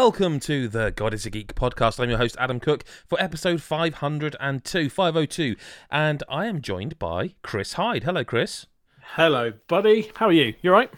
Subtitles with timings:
[0.00, 2.00] and welcome to the God is a Geek podcast.
[2.00, 5.56] I'm your host, Adam Cook, for episode 502, 502,
[5.90, 8.04] and I am joined by Chris Hyde.
[8.04, 8.66] Hello, Chris.
[9.14, 10.10] Hello, buddy.
[10.16, 10.54] How are you?
[10.62, 10.90] You all right?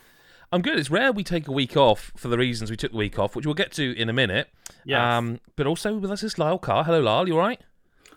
[0.52, 0.78] I'm good.
[0.78, 3.34] It's rare we take a week off for the reasons we took the week off,
[3.34, 4.48] which we'll get to in a minute.
[4.84, 5.00] Yes.
[5.00, 6.84] Um, but also with us is Lyle Carr.
[6.84, 7.26] Hello, Lyle.
[7.26, 7.60] You all right?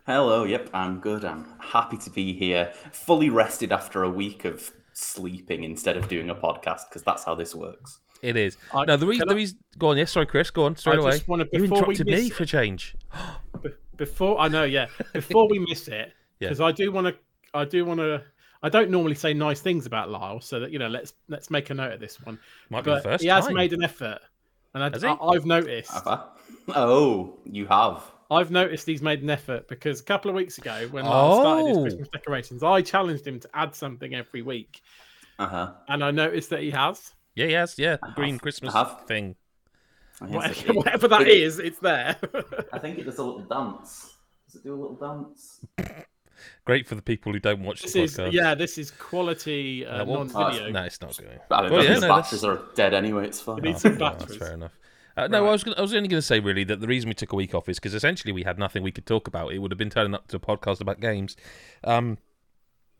[0.05, 1.25] Hello, yep, I'm good.
[1.25, 6.29] I'm happy to be here, fully rested after a week of sleeping instead of doing
[6.29, 8.01] a podcast, because that's how this works.
[8.25, 8.57] It is.
[8.73, 9.57] I- no, the reason, can the reason.
[9.77, 9.97] Go on.
[9.97, 10.49] Yes, sorry, Chris.
[10.51, 11.11] Go on straight I away.
[11.11, 12.95] just wanna- you before we interrupted me for change.
[13.97, 14.87] Before I know, yeah.
[15.13, 16.49] Before we miss it, Yeah.
[16.49, 17.15] because I do want to.
[17.53, 18.21] I do want to.
[18.61, 20.89] I don't normally say nice things about Lyle, so that you know.
[20.89, 22.37] Let's let's make a note of this one.
[22.69, 23.53] Might be the first he has time.
[23.53, 24.19] made an effort,
[24.73, 25.07] and I, Has he?
[25.07, 25.91] I, have noticed.
[25.93, 26.25] I?
[26.75, 28.03] Oh, you have.
[28.29, 31.67] I've noticed he's made an effort because a couple of weeks ago, when Lyle started
[31.69, 31.81] his Oh.
[31.83, 34.81] Christmas decorations, I challenged him to add something every week,
[35.39, 35.71] Uh huh.
[35.87, 37.13] and I noticed that he has.
[37.35, 37.97] Yeah, yes, yeah.
[38.01, 38.41] I Green have.
[38.41, 39.01] Christmas have.
[39.07, 39.35] thing.
[40.19, 42.15] Whatever, whatever that is, it's there.
[42.73, 44.13] I think it does a little dance.
[44.47, 45.59] Does it do a little dance?
[46.63, 50.01] Great for the people who don't watch this the is yeah, this is quality uh,
[50.01, 50.69] Uh, well, non-video.
[50.71, 51.39] No, it's not going.
[51.51, 53.25] I don't Well, yeah, his no, batteries are dead anyway.
[53.27, 53.57] It's fine.
[53.59, 54.39] It needs some Oh, that's batteries.
[54.39, 54.71] fair enough.
[55.17, 55.49] Uh, no, Right.
[55.49, 57.31] I was gonna, I was only going to say really that the reason we took
[57.31, 59.53] a week off is because essentially we had nothing we could talk about.
[59.53, 61.35] It would have been turning up to a podcast about games,
[61.83, 62.17] um,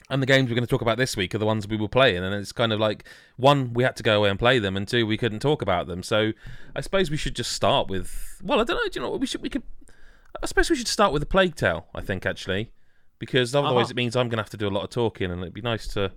[0.10, 1.88] and the games we're going to talk about this week are the ones we were
[1.88, 3.06] playing, and it's kind of like
[3.38, 5.88] one we had to go away and play them, and two we couldn't talk about
[5.88, 6.04] them.
[6.04, 6.32] So
[6.76, 8.90] I suppose we should just start with well, I don't know.
[8.90, 9.64] Do you know what we should we could?
[10.42, 11.88] I suppose we should start with the Plague Tale.
[11.96, 12.72] I think actually,
[13.20, 13.92] because otherwise Uh-huh.
[13.92, 15.62] it means I'm going to have to do a lot of talking, and it'd be
[15.62, 16.12] nice to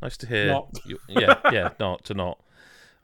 [0.00, 0.60] nice to hear.
[0.86, 2.40] You- yeah, yeah, not to not.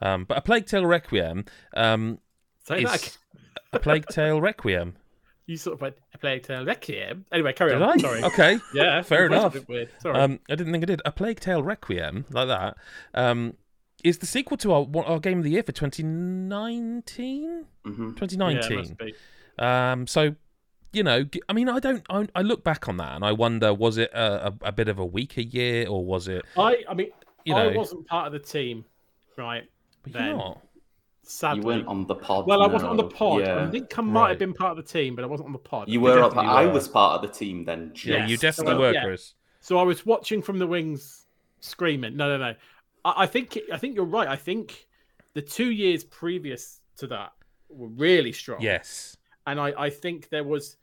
[0.01, 1.45] Um, but a Plague Tale Requiem.
[1.75, 2.19] Um,
[2.67, 3.19] Say is
[3.73, 4.97] a Plague Tale Requiem.
[5.47, 7.27] You sort of went a Plague Tale Requiem.
[7.31, 7.91] Anyway, carry Did on.
[7.91, 7.97] I?
[7.99, 8.25] Sorry.
[8.25, 8.59] Okay.
[8.75, 9.91] Yeah, Fair it was a enough.
[10.01, 10.19] Sorry.
[10.19, 11.03] Um, I didn't think I did.
[11.05, 12.77] A Plague Tale Requiem, like that,
[13.13, 13.55] um,
[14.03, 17.65] is the sequel to our, our game of the year for 2019?
[17.85, 18.77] hmm yeah, 2019.
[18.79, 19.15] must be.
[19.59, 20.35] um, so,
[20.93, 22.05] you know, I mean, I don't.
[22.09, 24.89] I, I look back on that and I wonder, was it a, a, a bit
[24.89, 26.45] of a weaker year or was it?
[26.57, 27.09] I, I mean,
[27.45, 27.79] You know, I know.
[27.79, 28.85] wasn't part of the team,
[29.37, 29.65] right?
[30.03, 30.37] But you're Then.
[30.39, 30.61] not.
[31.27, 31.61] Sadly.
[31.61, 32.47] You weren't on the pod.
[32.47, 33.41] well, I wasn't on the pod.
[33.41, 33.65] Yeah.
[33.67, 34.29] I think I might Right.
[34.31, 35.89] have been part of the team, but I wasn't on the pod.
[35.89, 36.17] You were.
[36.17, 37.93] definitely I was part of the team then.
[38.05, 39.05] Yeah, you definitely So, were, yeah.
[39.05, 39.35] Chris.
[39.61, 41.27] So I was watching from the wings,
[41.61, 42.17] screaming.
[42.17, 42.55] No, no, no.
[43.05, 44.29] I, I think I think you're right.
[44.29, 44.87] I think
[45.33, 47.33] the two years previous to that
[47.69, 48.61] were really strong.
[48.61, 49.17] Yes.
[49.47, 50.77] and I, I think there was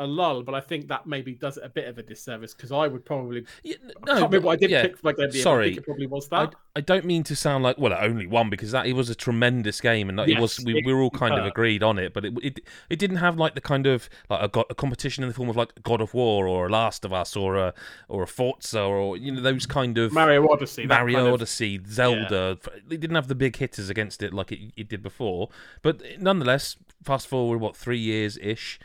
[0.00, 2.72] a lull, but I think that maybe does it a bit of a disservice because
[2.72, 4.82] I would probably Yeah, I no, can't remember what I did yeah.
[4.82, 5.66] pick for my game of the year, but I Sorry.
[5.68, 6.54] think it probably was I, that.
[6.74, 9.80] I don't mean to sound like well, only one because that it was a tremendous
[9.80, 12.12] game and it was we, it- we were all kind of uh, agreed on it,
[12.12, 12.60] but it, it
[12.90, 15.56] it didn't have like the kind of like a, a competition in the form of
[15.56, 17.72] like God of War or Last of Us or a
[18.08, 21.80] or a Forza or you know those kind of Mario Odyssey, Mario kind of- Odyssey,
[21.86, 22.58] Zelda.
[22.90, 25.50] It didn't have the big hitters against it like it, it did before,
[25.82, 28.80] but nonetheless, fast forward what three years ish,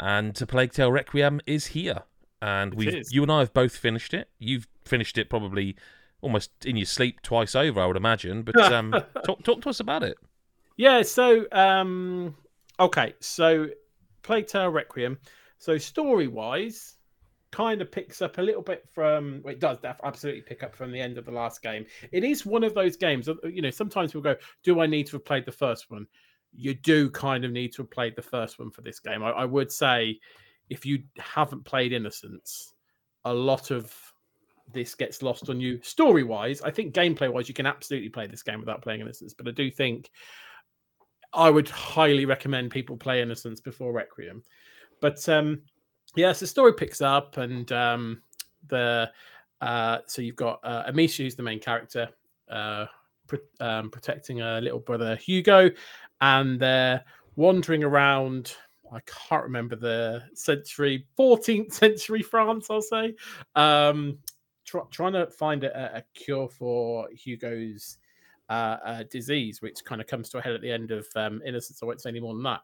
[0.00, 2.02] and to Plague Tale Requiem is here,
[2.42, 4.28] and we you and I have both finished it.
[4.38, 5.76] You've finished it probably
[6.22, 8.42] almost in your sleep twice over, I would imagine.
[8.42, 8.94] But um,
[9.24, 10.16] talk talk to us about it.
[10.76, 12.34] Yeah, so um
[12.80, 13.68] okay, so
[14.22, 15.18] Plague Tale Requiem.
[15.58, 16.96] So story wise,
[17.50, 20.92] kind of picks up a little bit from well, it does absolutely pick up from
[20.92, 21.84] the end of the last game.
[22.12, 25.12] It is one of those games, you know, sometimes people go, Do I need to
[25.12, 26.06] have played the first one?
[26.52, 29.22] You do kind of need to have played the first one for this game.
[29.22, 30.18] I, I would say
[30.68, 32.74] if you haven't played Innocence,
[33.24, 33.94] a lot of
[34.72, 36.62] this gets lost on you story wise.
[36.62, 39.50] I think gameplay wise, you can absolutely play this game without playing Innocence, but I
[39.50, 40.10] do think
[41.32, 44.42] I would highly recommend people play Innocence before Requiem.
[45.00, 45.62] But um,
[46.16, 48.22] yeah, so the story picks up, and um,
[48.68, 49.10] the
[49.60, 52.08] uh, so you've got uh, Amicia, who's the main character,
[52.50, 52.86] uh,
[53.60, 55.70] um, protecting her little brother Hugo,
[56.20, 57.04] and they're
[57.36, 58.54] wandering around.
[58.92, 63.14] I can't remember the century, 14th century France, I'll say,
[63.54, 64.18] um,
[64.64, 67.98] try, trying to find a, a cure for Hugo's
[68.48, 71.40] uh, uh, disease, which kind of comes to a head at the end of um,
[71.46, 71.82] Innocence.
[71.82, 72.60] I won't say any more than that.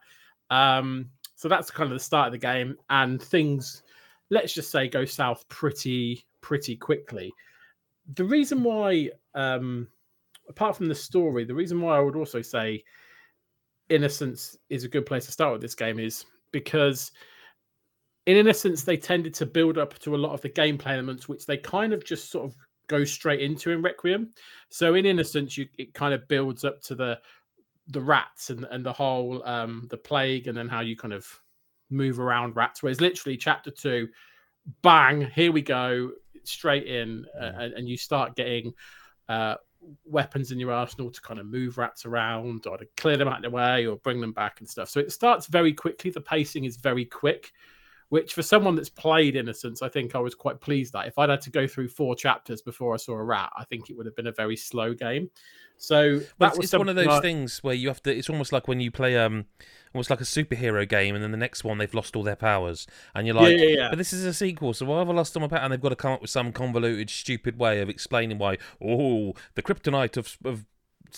[0.49, 3.83] Um, so that's kind of the start of the game, and things,
[4.29, 7.31] let's just say, go south pretty pretty quickly.
[8.15, 9.87] The reason why, um,
[10.49, 12.83] apart from the story, the reason why I would also say
[13.89, 17.11] Innocence is a good place to start with this game is because
[18.25, 21.45] in Innocence they tended to build up to a lot of the gameplay elements, which
[21.45, 22.55] they kind of just sort of
[22.87, 24.31] go straight into in Requiem.
[24.69, 27.19] So in Innocence, you it kind of builds up to the
[27.87, 31.25] the rats and and the whole um the plague, and then how you kind of
[31.89, 32.83] move around rats.
[32.83, 34.09] Whereas literally chapter two,
[34.81, 36.11] bang, here we go,
[36.43, 38.73] straight in, uh, and, and you start getting
[39.29, 39.55] uh
[40.05, 43.37] weapons in your arsenal to kind of move rats around or to clear them out
[43.37, 44.89] of the way or bring them back and stuff.
[44.89, 46.11] So it starts very quickly.
[46.11, 47.51] The pacing is very quick,
[48.09, 51.07] which for someone that's played Innocence, I think I was quite pleased that.
[51.07, 53.89] If I'd had to go through four chapters before I saw a rat, I think
[53.89, 55.29] it would have been a very slow game.
[55.79, 58.15] So that But was it's, one of those I- things where you have to.
[58.15, 59.45] It's almost like when you play um,
[59.93, 62.87] almost like a superhero game, and then the next one they've lost all their powers,
[63.13, 63.89] and you're like, yeah, yeah, yeah.
[63.89, 65.59] but this is a sequel, so why have I lost all my power?
[65.59, 68.57] And they've got to come up with some convoluted, stupid way of explaining why.
[68.83, 70.65] Oh, the kryptonite of of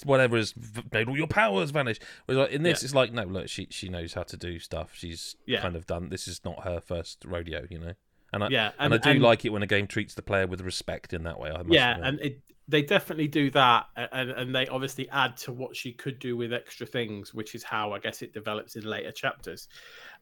[0.04, 0.54] whatever has
[0.92, 2.00] made all your powers vanish.
[2.26, 2.86] Whereas like, in this, Yeah.
[2.86, 4.92] it's like, no, look, she she knows how to do stuff.
[4.94, 5.62] She's Yeah.
[5.62, 6.10] kind of done.
[6.10, 7.94] This is not her first rodeo, you know.
[8.32, 10.62] And I yeah, and, I do like it when a game treats the player with
[10.62, 11.50] respect in that way.
[11.50, 12.08] I must yeah, admit.
[12.08, 16.20] and it, they definitely do that, and and they obviously add to what she could
[16.20, 19.68] do with extra things, which is how I guess it develops in later chapters.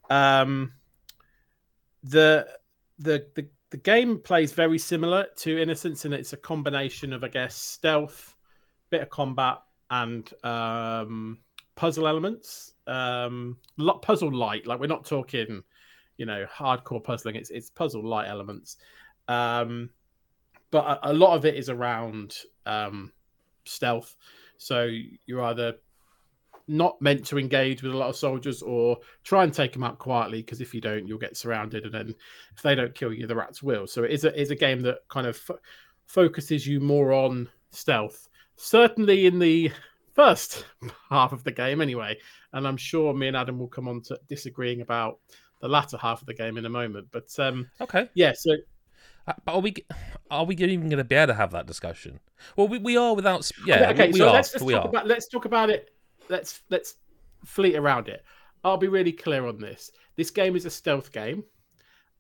[0.10, 0.72] Um,
[2.04, 2.48] the
[2.98, 7.28] the the the game plays very similar to Innocence, and it's a combination of I
[7.28, 8.37] guess stealth,
[8.90, 9.58] bit of combat,
[9.90, 11.40] and um,
[11.76, 12.74] puzzle elements.
[12.88, 13.58] Um,
[14.02, 15.64] puzzle light, like we're not talking,
[16.18, 17.36] you know, hardcore puzzling.
[17.36, 18.78] It's it's puzzle light elements.
[19.28, 19.90] Um,
[20.72, 22.36] but a, a lot of it is around
[22.66, 23.12] um,
[23.66, 24.16] stealth.
[24.58, 24.90] So
[25.26, 25.76] you're either
[26.68, 30.00] not meant to engage with a lot of soldiers or try and take them out
[30.00, 32.16] quietly because if you don't, you'll get surrounded, and then
[32.56, 33.88] if they don't kill you, the rats will.
[33.88, 35.60] So it is a is a game that kind of fo-
[36.06, 38.28] focuses you more on stealth.
[38.58, 39.72] Certainly in the
[40.14, 40.66] first
[41.10, 42.18] half of the game, anyway.
[42.54, 45.20] And I'm sure me and Adam will come on to disagreeing about
[45.62, 47.08] the latter half of the game in a moment.
[47.12, 48.10] But um, okay.
[48.14, 48.52] yeah, so
[49.28, 49.76] Uh, But are we
[50.32, 52.20] are we even going to be able to have that discussion?
[52.56, 53.50] Well, we, we are without.
[53.66, 54.34] Yeah, okay, we, we so are.
[54.34, 54.90] let's just we talk are.
[54.90, 55.90] about let's talk about it.
[56.30, 56.96] Let's let's
[57.46, 58.24] fleet around it.
[58.64, 59.92] I'll be really clear on this.
[60.16, 61.44] This game is a stealth game,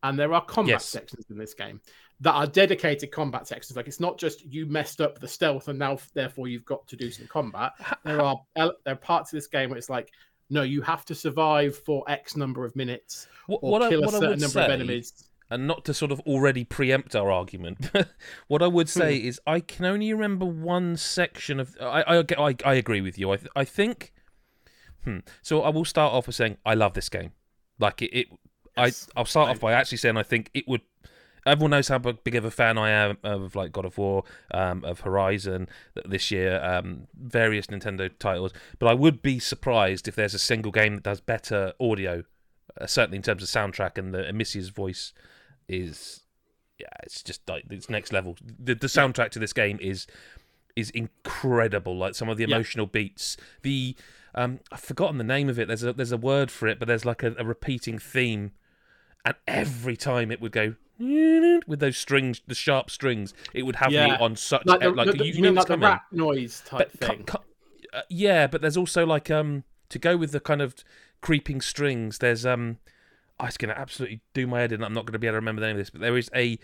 [0.03, 0.85] and there are combat Yes.
[0.85, 1.81] sections in this game
[2.19, 3.75] that are dedicated combat sections.
[3.77, 6.95] Like it's not just you messed up the stealth and now therefore you've got to
[6.95, 7.73] do some combat.
[8.03, 10.11] There are there are parts of this game where it's like
[10.49, 14.11] no, you have to survive for X number of minutes What, or what kill a
[14.11, 15.25] certain number say, of enemies.
[15.51, 17.91] and not to sort of already preempt our argument,
[18.47, 19.27] what I would say Hmm.
[19.27, 21.75] is I can only remember one section of.
[21.81, 23.33] I I, I, I agree with you.
[23.33, 24.13] I I think.
[25.03, 25.19] Hmm.
[25.41, 27.31] So I will start off with saying I love this game.
[27.79, 28.27] Like it, it
[28.77, 29.07] Yes.
[29.15, 30.81] I I'll start off by actually saying I think it would.
[31.47, 34.23] Everyone knows how big big of a fan I am of like God of War,
[34.53, 35.67] um, of Horizon
[36.05, 38.53] this year, um, various Nintendo titles.
[38.79, 42.23] But I would be surprised if there's a single game that does better audio,
[42.79, 45.13] uh, certainly in terms of soundtrack and the Amicia's voice
[45.67, 46.21] is,
[46.79, 48.35] yeah, it's just like it's next level.
[48.59, 50.05] The the soundtrack to this game is
[50.75, 51.97] is incredible.
[51.97, 52.55] Like some of the Yeah.
[52.55, 53.95] emotional beats, the
[54.35, 55.67] um, I've forgotten the name of it.
[55.67, 58.51] There's a there's a word for it, but there's like a, a repeating theme,
[59.25, 63.91] and every time it would go with those strings, the sharp strings, it would have
[63.91, 65.89] me on such Like, the, like the- you, you mean like the coming.
[65.89, 67.23] rat noise type But thing?
[67.23, 67.37] cu-
[67.93, 70.75] uh, yeah, but there's also like um to go with the kind of
[71.21, 72.17] creeping strings.
[72.17, 72.77] There's um,
[73.39, 74.83] oh, it's gonna absolutely do my head in.
[74.83, 76.59] I'm not gonna be able to remember the name of this, but there is a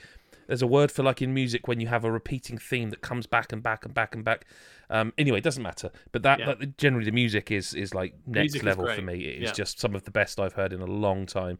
[0.47, 3.25] there's a word for like in music when you have a repeating theme that comes
[3.25, 4.45] back and back and back and back.
[4.89, 5.89] Um, anyway, it doesn't matter.
[6.11, 6.53] But that, Yeah.
[6.55, 9.13] that generally the music is is like next Music level for me.
[9.23, 9.51] It is Yeah.
[9.53, 11.57] just some of the best I've heard in a long time.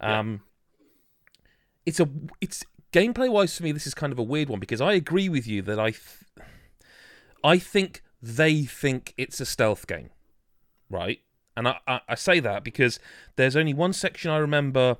[0.00, 0.20] Yeah.
[0.20, 0.40] Um,
[1.86, 2.08] it's a
[2.40, 3.72] it's gameplay wise for me.
[3.72, 6.48] This is kind of a weird one because I agree with you that I th-
[7.44, 10.10] I think they think it's a stealth game,
[10.88, 11.20] right?
[11.56, 12.98] And I, I, I say that because
[13.36, 14.98] there's only one section I remember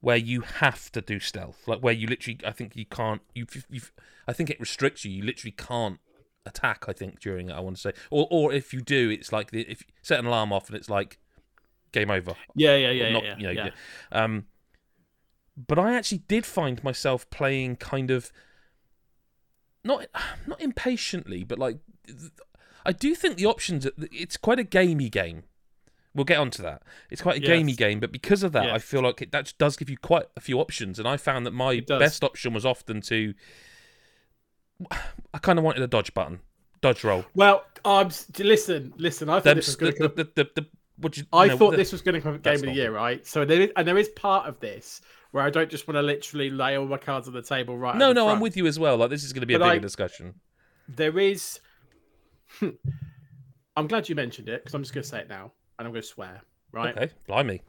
[0.00, 3.46] where you have to do stealth, like where you literally, I think you can't, you,
[3.68, 3.92] you've,
[4.26, 5.10] I think it restricts you.
[5.10, 5.98] You literally can't
[6.46, 6.84] attack.
[6.88, 9.50] I think during it, I want to say, or or if you do, it's like
[9.50, 11.18] the, if you set an alarm off and it's like
[11.92, 12.34] game over.
[12.54, 13.70] Yeah, yeah, yeah, Not- yeah, you know, yeah.
[14.12, 14.46] Um,
[15.66, 18.32] but I actually did find myself playing kind of
[19.84, 20.06] not
[20.46, 21.78] not impatiently, but like
[22.86, 23.86] I do think the options.
[24.12, 25.44] It's quite a gamey game.
[26.14, 26.82] We'll get onto that.
[27.10, 27.48] It's quite a Yes.
[27.48, 30.26] gamey game, but because of that, I feel like it that does give you quite
[30.36, 30.98] a few options.
[30.98, 33.34] And I found that my best option was often to.
[35.34, 36.40] I kind of wanted a dodge button,
[36.80, 37.24] dodge roll.
[37.34, 39.28] Well, um, listen, listen.
[39.28, 40.66] I thought this was going to the, the, the,
[41.14, 43.24] you, I thought this was going to come game of the year, right?
[43.26, 46.02] So there is, and there is part of this where I don't just want to
[46.02, 47.96] literally lay all my cards on the table right.
[47.96, 48.96] No, no, I'm with you as well.
[48.96, 50.34] Like this is going to be a But bigger I- discussion.
[50.88, 51.60] There is.
[53.76, 55.92] I'm glad you mentioned it because I'm just going to say it now, and I'm
[55.92, 56.40] going to swear.
[56.72, 56.96] Right?
[56.96, 57.62] Okay, blimey.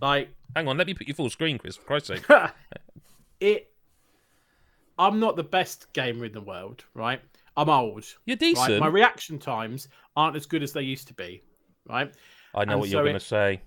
[0.00, 1.76] Like Hang on, let me put you full screen, Chris.
[1.76, 2.24] For Christ's sake.
[3.40, 3.70] it.
[4.98, 7.20] I'm not the best gamer in the world, right?
[7.56, 8.04] I'm old.
[8.24, 8.38] You're Right?
[8.40, 8.80] decent.
[8.80, 11.42] My reaction times aren't as good as they used to be,
[11.88, 12.12] right?
[12.54, 13.60] I know and what you're going to say.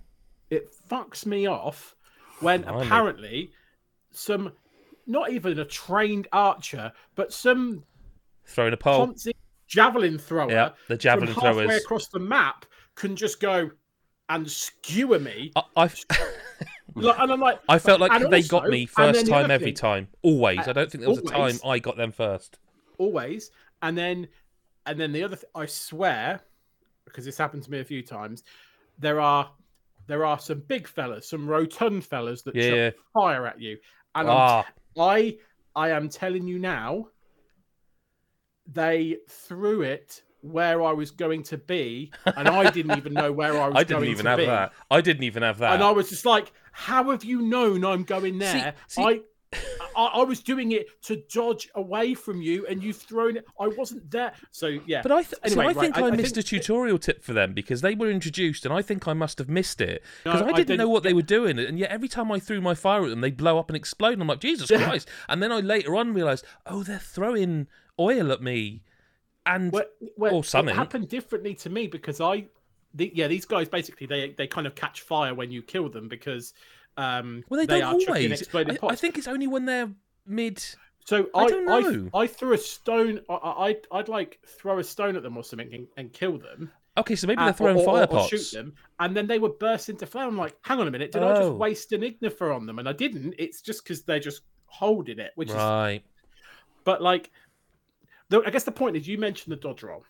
[0.49, 1.95] it fucks me off
[2.41, 2.85] when Blimey.
[2.85, 3.51] apparently
[4.11, 4.51] some
[5.07, 7.83] not even a trained archer but some
[8.45, 9.13] Throwing a pole.
[9.67, 11.83] Javelin thrower, Yeah, the javelin from halfway throwers.
[11.83, 12.65] across the map
[12.95, 13.69] can just go
[14.29, 15.51] and skewer me.
[15.55, 15.83] I, I,
[16.95, 20.07] and I'm like, I felt like they also- got me first time every thing- time.
[20.23, 20.67] Always.
[20.67, 22.57] I don't think there was a time I got them first.
[22.97, 23.51] always
[23.83, 24.27] and then
[24.87, 26.41] and then the other th- i swear
[27.05, 28.43] because this happened to me a few times
[28.97, 29.49] there are
[30.09, 32.89] there are some big fellas some rotund fellas that Yeah.
[33.13, 33.77] fire at you
[34.15, 34.65] and Ah,
[34.99, 35.37] i
[35.75, 37.07] i am telling you now
[38.71, 43.59] they threw it where i was going to be and i didn't even know where
[43.59, 44.45] i was I didn't even have be.
[44.45, 44.73] that.
[44.89, 45.73] I didn't even have that.
[45.73, 49.21] and i was just like how have you known i'm going there see- i
[49.95, 53.45] I, I was doing it to dodge away from you, and you've thrown it.
[53.59, 55.01] I wasn't there, so yeah.
[55.01, 57.23] But I, th- Anyway, so I right, think I- I, missed think- a tutorial tip
[57.23, 60.41] for them because they were introduced, and I think I must have missed it because
[60.41, 62.75] No, I didn't know what they were doing, and yet every time I threw my
[62.75, 64.13] fire at them, they'd blow up and explode.
[64.13, 65.07] And I'm like, Jesus Christ!
[65.27, 67.67] And then I later on realised, oh, they're throwing
[67.99, 68.83] oil at me,
[69.45, 69.83] and Well,
[70.17, 70.73] well, or something.
[70.73, 72.45] It happened differently to me because I,
[72.93, 76.07] the, yeah, these guys basically they they kind of catch fire when you kill them
[76.07, 76.53] because
[76.99, 78.55] um well, they, they don't always.
[78.55, 79.89] I, I think it's only when they're
[80.25, 80.63] mid.
[81.05, 81.27] so.
[81.33, 82.09] I I don't I, know.
[82.13, 83.21] I, threw a stone.
[83.29, 86.37] I, I I'd, I'd like throw a stone at them or something and, and kill
[86.37, 86.71] them.
[86.97, 88.29] Okay, so maybe uh, they're throwing or, or- fire or pots.
[88.29, 90.27] shoot them, and then they would burst into flame.
[90.27, 91.53] I'm like, hang on a minute, did I just Oh.
[91.55, 92.79] waste an ignifer on them?
[92.79, 93.35] And I didn't.
[93.37, 96.03] It's just because they're just holding it, which is Right.
[96.83, 97.31] But like,
[98.29, 100.03] the, I guess the point is you mentioned the dodge roll,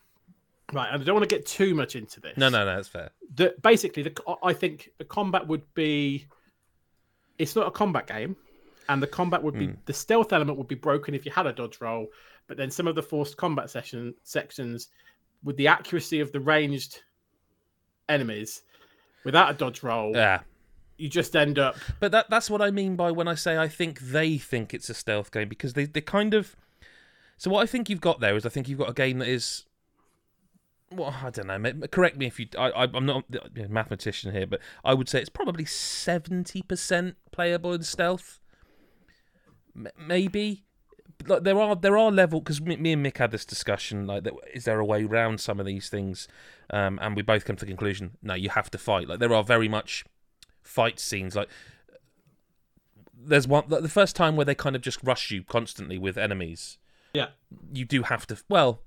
[0.72, 0.88] right?
[0.92, 2.36] And I don't want to get too much into this.
[2.36, 3.10] No, no, no, that's fair.
[3.36, 6.26] The, basically, the, I think the combat would be.
[7.40, 8.36] It's not a combat game,
[8.88, 9.74] and the combat would be Hmm.
[9.86, 12.06] the stealth element would be broken if you had a dodge roll,
[12.46, 14.88] but then some of the forced combat session sections,
[15.42, 17.02] with the accuracy of the ranged
[18.08, 18.62] enemies,
[19.24, 20.40] without a dodge roll, Yeah.
[20.98, 21.76] you just end up.
[21.98, 24.90] But that that's what I mean by when I say I think they think it's
[24.90, 26.56] a stealth game because they they kind of
[27.38, 29.28] So what I think you've got there is I think you've got a game that
[29.28, 29.64] is
[30.92, 31.86] well, I don't know.
[31.88, 32.46] Correct me if you.
[32.58, 37.72] I, I'm not a mathematician here, but I would say it's probably seventy percent playable
[37.72, 38.40] in stealth.
[39.76, 40.64] M- Maybe,
[41.26, 44.06] like there are there are level because me, me and Mick had this discussion.
[44.06, 46.26] Like, that, is there a way around some of these things?
[46.70, 49.08] Um, and we both come to the conclusion: no, you have to fight.
[49.08, 50.04] Like there are very much
[50.62, 51.36] fight scenes.
[51.36, 51.48] Like
[53.16, 56.78] there's one the first time where they kind of just rush you constantly with enemies.
[57.14, 57.28] Yeah.
[57.72, 58.38] You do have to.
[58.48, 58.82] Well,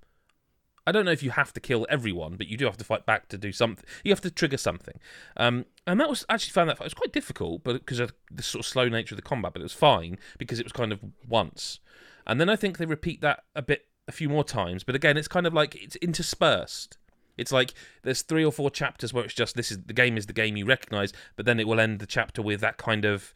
[0.85, 3.05] I don't know if you have to kill everyone, but you do have to fight
[3.05, 3.85] back to do something.
[4.03, 4.99] You have to trigger something.
[5.37, 8.13] Um, and that was I actually found that it was quite difficult, but because of
[8.29, 10.73] the sort of slow nature of the combat, but it was fine because it was
[10.73, 11.79] kind of once.
[12.27, 14.83] And then I think they repeat that a bit, a few more times.
[14.83, 16.97] But again, it's kind of like it's interspersed.
[17.37, 17.73] It's like
[18.03, 20.57] there's three or four chapters where it's just this is the game is the game
[20.57, 23.33] you recognize, but then it will end the chapter with that kind of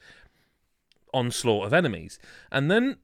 [1.13, 2.19] onslaught of enemies.
[2.51, 2.97] And then,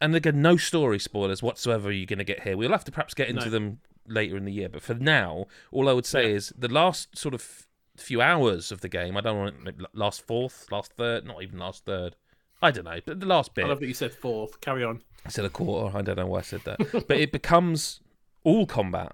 [0.00, 2.56] and again, no story spoilers whatsoever you're going to get here.
[2.56, 3.50] We'll have to perhaps get into No.
[3.50, 4.68] them later in the year.
[4.68, 8.80] But for now, all I would say is the last sort of few hours of
[8.82, 12.16] the game, I don't want maybe last fourth, last third, not even last third.
[12.62, 13.64] I don't know, but the last bit.
[13.64, 14.60] I love that you said fourth.
[14.60, 15.02] Carry on.
[15.24, 15.96] I said a quarter.
[15.96, 18.00] I don't know why I said that, but it becomes
[18.44, 19.12] all combat,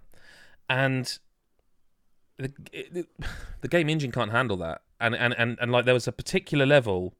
[0.68, 1.18] and
[2.38, 3.06] the it,
[3.60, 4.82] the game engine can't handle that.
[5.00, 7.14] And and and, and like there was a particular level.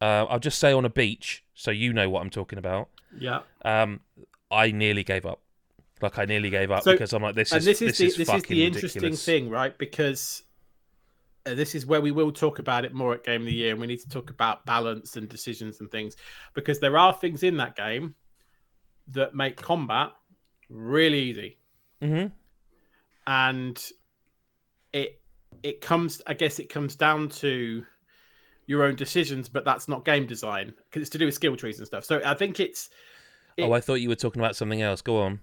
[0.00, 2.88] Uh, I'll just say on a beach, so you know what I'm talking about.
[3.18, 3.40] Yeah.
[3.64, 4.00] Um,
[4.50, 5.40] I nearly gave up.
[6.00, 7.98] Like I nearly gave up So- because I'm like, this and is this is this
[7.98, 9.24] the is this is the interesting ridiculous.
[9.24, 9.76] thing, right?
[9.76, 10.42] Because
[11.46, 13.72] uh, this is where we will talk about it more at Game of the Year,
[13.72, 16.16] and we need to talk about balance and decisions and things,
[16.54, 18.14] because there are things in that game
[19.08, 20.10] that make combat
[20.70, 21.58] really easy,
[22.00, 22.26] hmm
[23.26, 23.90] and
[24.92, 25.20] it
[25.62, 27.84] it comes, I guess, it comes down to
[28.70, 31.78] your own decisions, but that's not game design because it's to do with skill trees
[31.78, 32.04] and stuff.
[32.04, 32.88] So I think it's
[33.56, 35.02] It- Oh, I thought you were talking about something else.
[35.02, 35.40] Go on.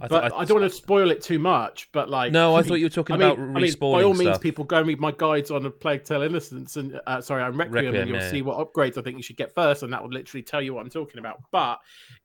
[0.00, 1.88] I but thought I, don't want to spoil it too much.
[1.92, 4.12] But like, No, I thought you were talking I mean, about I mean, by all
[4.12, 7.44] means, people go and read my guides on a Plague Tale Innocence and uh, sorry,
[7.44, 8.30] on Requiem, Requiem, and you'll yeah.
[8.30, 10.74] see what upgrades I think you should get first, and that would literally tell you
[10.74, 11.44] what I'm talking about.
[11.52, 11.78] But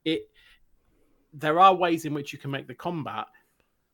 [0.04, 0.22] it,
[1.32, 3.26] there are ways in which you can make the combat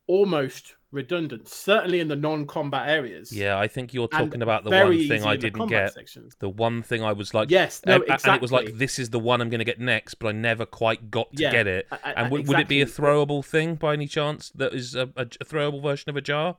[0.06, 3.32] almost redundant, certainly in the non-combat areas.
[3.32, 5.94] Yeah, I think you're talking about the one thing I didn't combat get.
[5.94, 6.36] Sections.
[6.38, 9.10] The one thing I was like, Yes, no, and, and it was like, this is
[9.10, 11.66] the one I'm going to get next, but I never quite got to Yeah, get
[11.66, 11.86] it.
[11.90, 14.50] I- I- And would, would it be a throwable thing by any chance?
[14.54, 16.56] That is a, a, a throwable version of a jar?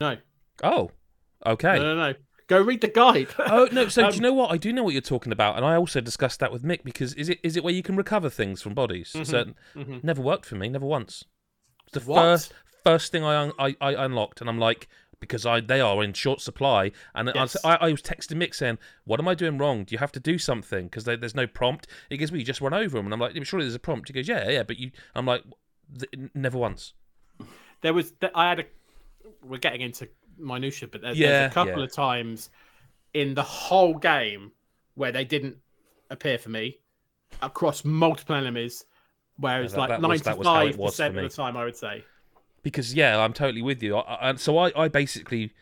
[0.00, 0.16] No,
[0.62, 0.90] Oh,
[1.46, 1.76] okay.
[1.76, 2.14] no, no, no.
[2.48, 3.28] Go read the guide.
[3.38, 3.88] Oh no!
[3.88, 4.50] So do you Um, know what?
[4.50, 7.12] I do know what you're talking about, and I also discussed that with Mick because
[7.14, 9.10] is it is it where you can recover things from bodies?
[9.10, 10.02] Certain mhm.
[10.02, 11.24] never worked for me, never once.
[11.92, 12.22] The What?
[12.22, 12.54] first
[12.84, 14.88] first thing I, un- I I unlocked, and I'm like
[15.20, 17.64] because I they are in short supply, and I was- Yes.
[17.64, 19.84] I, I was texting Mick saying, "What am I doing wrong?
[19.84, 20.84] Do you have to do something?
[20.86, 23.32] Because there's no prompt." He goes, "Well, you just run over them," and I'm like,
[23.44, 25.42] "Surely there's a prompt." He goes, "Yeah, yeah," but you, I'm like.
[26.34, 26.92] never once.
[27.80, 28.64] There was th- I had a.
[29.42, 31.84] We're getting into minutia, but there, Yeah, there's a couple yeah.
[31.84, 32.50] of times
[33.14, 34.52] in the whole game
[34.94, 35.56] where they didn't
[36.10, 36.78] appear for me
[37.40, 38.84] across multiple enemies.
[39.38, 41.22] Whereas that- like that was- that was how ninety it five was for percent of
[41.30, 42.04] the time, I would say.
[42.62, 43.96] Because yeah, I'm totally with you.
[43.96, 45.52] I, I, and so I, I basically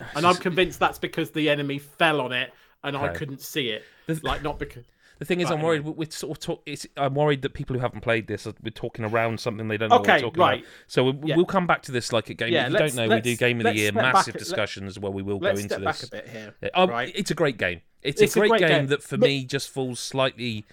[0.14, 2.52] And I'm convinced that's because the enemy fell on it
[2.82, 3.18] and I Okay.
[3.18, 3.84] couldn't see it.
[4.06, 4.84] The- Like not because
[5.18, 5.84] the thing is, Right, I'm worried.
[5.84, 8.70] We're sort of talk, it's, I'm worried that people who haven't played this, are, we're
[8.70, 10.58] talking around something they don't know what Okay, we're talking right.
[10.60, 10.68] about.
[10.86, 11.36] So we, Yeah.
[11.36, 12.52] we'll come back to this like a game.
[12.54, 14.02] Yeah, if you let's- don't know, we do let's- game of the let's year, step
[14.02, 16.08] back massive a- let- discussions where we will go let's into step back this.
[16.08, 16.54] a bit here.
[16.62, 17.12] Yeah, oh, right?
[17.14, 17.82] It's a great game.
[18.02, 20.64] It's, It's a, great game, that for But- me just falls slightly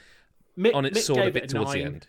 [0.58, 1.88] Mick, on its Mick sword a gave bit it towards the nine.
[1.96, 2.08] end.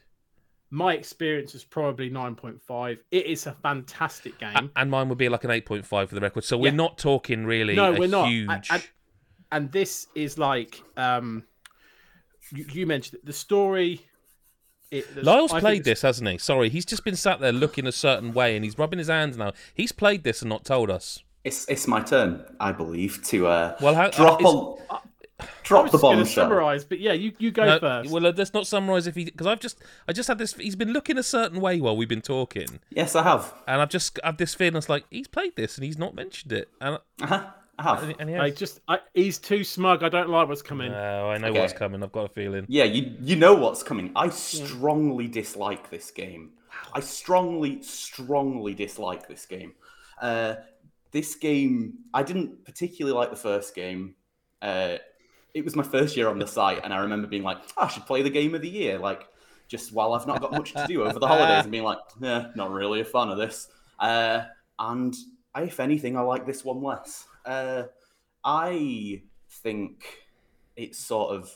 [0.70, 2.98] My experience was probably nine point five.
[3.10, 4.54] It is a fantastic game.
[4.54, 6.44] A- And mine would be like an 8.5 for the record.
[6.44, 6.76] So we're Yeah.
[6.76, 8.28] not talking really No, a we're not.
[8.28, 8.48] huge.
[8.50, 8.88] And- and-
[9.50, 11.44] and this is like um
[12.52, 14.02] you, you mentioned it, the story
[14.90, 16.38] it, Lyle's I played this, hasn't he?
[16.38, 19.36] Sorry, he's just been sat there looking a certain way and he's rubbing his hands
[19.36, 19.52] now.
[19.74, 21.22] He's played this and not told us.
[21.44, 24.98] It's it's my turn, I believe, to uh, Well, how- drop is- a, I
[25.62, 26.44] drop the just going to bombshell.
[26.44, 29.24] summarize but yeah you, you go No, first well, uh, let's not summarise if he
[29.26, 29.78] because I've just
[30.08, 30.54] I just had this.
[30.54, 33.54] He's been looking a certain way while we've been talking, Yes, I have.
[33.66, 34.76] and I've just had this feeling.
[34.76, 37.46] It's like he's played this and he's not mentioned it, and, Uh-huh.
[37.78, 38.14] I have.
[38.18, 41.38] and he I just I, he's too smug I don't like what's coming Oh, I
[41.38, 41.60] know Okay.
[41.60, 42.02] what's coming.
[42.02, 42.66] I've got a feeling.
[42.68, 44.10] Yeah, you you know what's coming.
[44.16, 46.50] I strongly dislike this game.
[46.92, 49.74] I strongly, strongly dislike this game.
[50.20, 50.56] Uh,
[51.12, 54.14] this game, I didn't particularly like the first game.
[54.60, 54.96] Uh,
[55.58, 57.88] it was my first year on the site, and I remember being like, "Oh, I
[57.88, 59.28] should play the game of the year, like
[59.66, 62.50] just while I've not got much to do over the holidays, and being like, "Yeah,
[62.54, 63.68] not really a fan of this.
[63.98, 64.44] Uh,
[64.78, 65.14] and
[65.56, 67.26] if anything, I like this one less.
[67.44, 67.84] Uh,
[68.44, 70.04] I think
[70.76, 71.50] it's sort of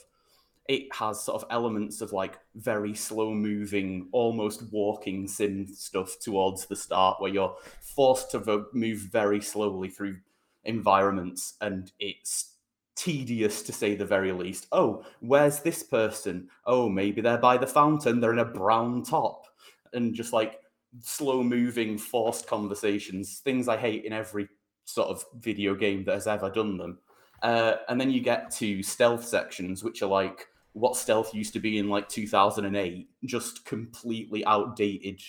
[0.68, 6.66] it has sort of elements of like very slow moving, almost walking sim stuff towards
[6.66, 10.16] the start where you're forced to move very slowly through
[10.64, 12.51] environments and it's
[12.94, 14.66] tedious to say the very least.
[14.72, 16.48] Oh, where's this person?
[16.66, 19.46] Oh, maybe they're by the fountain, they're in a brown top.
[19.92, 20.60] And just like
[21.00, 24.48] slow moving, forced conversations, things I hate in every
[24.84, 26.98] sort of video game that has ever done them.
[27.42, 31.60] Uh, and then you get to stealth sections, which are like what stealth used to
[31.60, 35.20] be in like 2008, just completely outdated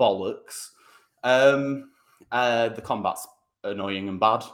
[0.00, 0.70] bollocks.
[1.22, 1.90] Um,
[2.32, 3.26] uh, the combat's
[3.62, 4.44] annoying and bad.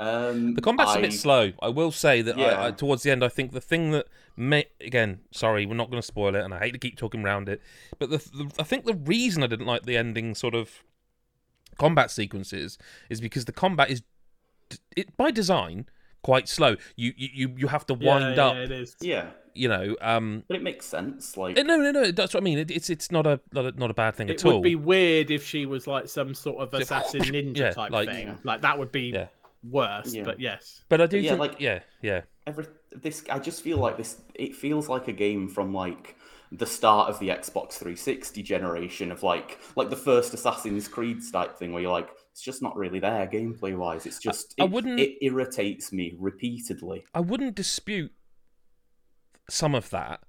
[0.00, 1.52] Um, The combat's a I- bit slow.
[1.60, 2.64] I will say that Yeah.
[2.64, 6.00] I, towards the end, I think the thing that may again, sorry, we're not going
[6.00, 7.60] to spoil it, and I hate to keep talking around it,
[7.98, 10.82] but the, the I think the reason I didn't like the ending sort of
[11.78, 14.02] combat sequences is because the combat is
[14.96, 15.86] it by design
[16.22, 16.76] quite slow.
[16.96, 19.96] You you you, you have to wind yeah, up, it is Yeah, you know.
[20.00, 21.36] Um, but it makes sense.
[21.36, 22.10] Like, eh, no, no, no.
[22.10, 22.58] That's what I mean.
[22.58, 24.52] It, it's it's not a not a, not a bad thing it at all.
[24.52, 27.90] It would be weird if she was like some sort of assassin ninja Yeah, type
[27.90, 29.26] like- thing like that would be Yeah.
[29.62, 30.22] Worse Yeah.
[30.24, 32.22] but yes But I do Yeah, think, like- yeah, yeah.
[32.46, 36.16] every this I just feel like this it feels like a game from like
[36.52, 41.56] the start of the Xbox 360 generation of like like the first Assassin's Creed type
[41.58, 44.70] thing where you're like it's just not really there gameplay wise it's just I it,
[44.70, 48.12] wouldn't- it irritates me repeatedly I wouldn't dispute
[49.48, 50.20] some of that.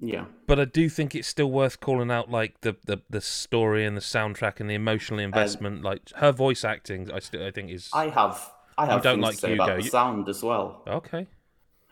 [0.00, 3.86] Yeah but I do think it's still worth calling out like the, the, the story
[3.86, 5.82] and the soundtrack and the emotional investment.
[5.82, 9.36] like her voice acting, I still I think is I have I have don't like
[9.36, 9.62] to say Hugo.
[9.64, 11.26] about the sound as well okay.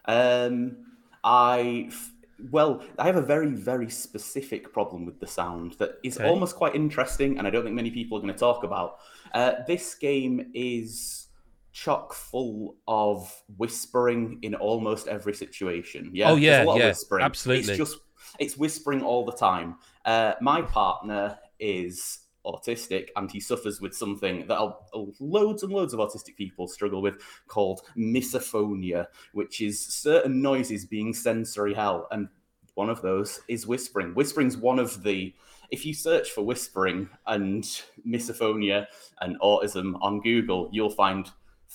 [0.04, 0.76] Um,
[1.24, 1.90] I
[2.50, 6.28] well, I have a very very specific problem with the sound that is Okay.
[6.28, 8.98] almost quite interesting, and I don't think many people are going to talk about.
[9.32, 11.21] Uh, this game is
[11.72, 16.10] chock full of whispering in almost every situation.
[16.12, 17.24] Yeah, Oh, yeah, yeah, whispering.
[17.24, 17.72] absolutely.
[17.74, 17.98] It's just
[18.38, 19.76] it's whispering all the time.
[20.04, 24.58] Uh, my partner is autistic and he suffers with something that
[25.20, 31.14] loads and loads of autistic people struggle with called misophonia, which is certain noises being
[31.14, 32.06] sensory hell.
[32.10, 32.28] And
[32.74, 34.14] one of those is whispering.
[34.14, 35.34] Whispering's one of the
[35.70, 37.64] if you search for whispering and
[38.06, 38.86] misophonia
[39.20, 41.30] and autism on Google, you'll find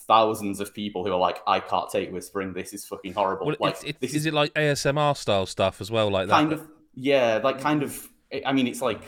[0.08, 3.48] thousands of people who are like, I can't take whispering, this is fucking horrible.
[3.48, 6.34] Well, like it's, it's, this is it like ASMR style stuff as well, like that?
[6.34, 6.67] kind of
[7.00, 8.10] yeah like kind of
[8.43, 9.02] i mean it's like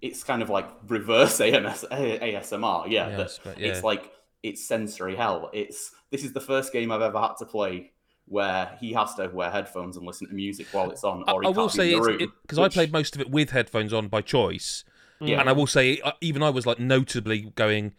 [0.00, 3.66] it's kind of like reverse AMS, asmr yeah, Yeah, but it's- yeah.
[3.68, 4.12] it's like
[4.44, 7.90] it's sensory hell it's this is the first game i've ever had to play
[8.28, 11.42] where he has to wear headphones and listen to music while it's on I, or
[11.42, 13.30] he I will can't say leave it's the room because I played most of it
[13.30, 14.84] with headphones on by choice,
[15.20, 17.92] yeah and I will say even I was like notably going.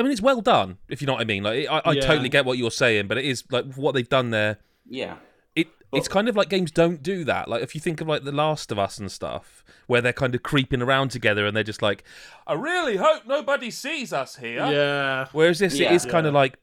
[0.00, 1.42] I mean, it's well done, if you know what I mean.
[1.44, 2.00] Like, I, I Yeah.
[2.02, 4.58] totally get what you're saying, but it is like what they've done there.
[4.88, 5.16] yeah
[5.54, 7.48] It it's kind of like games don't do that.
[7.48, 10.34] Like if you think of like The Last of Us and stuff, where they're kind
[10.34, 12.04] of creeping around together and they're just like,
[12.46, 14.64] I really hope nobody sees us here.
[14.66, 15.26] Yeah.
[15.32, 15.90] Whereas this, Yeah.
[15.92, 16.56] it is kind of like,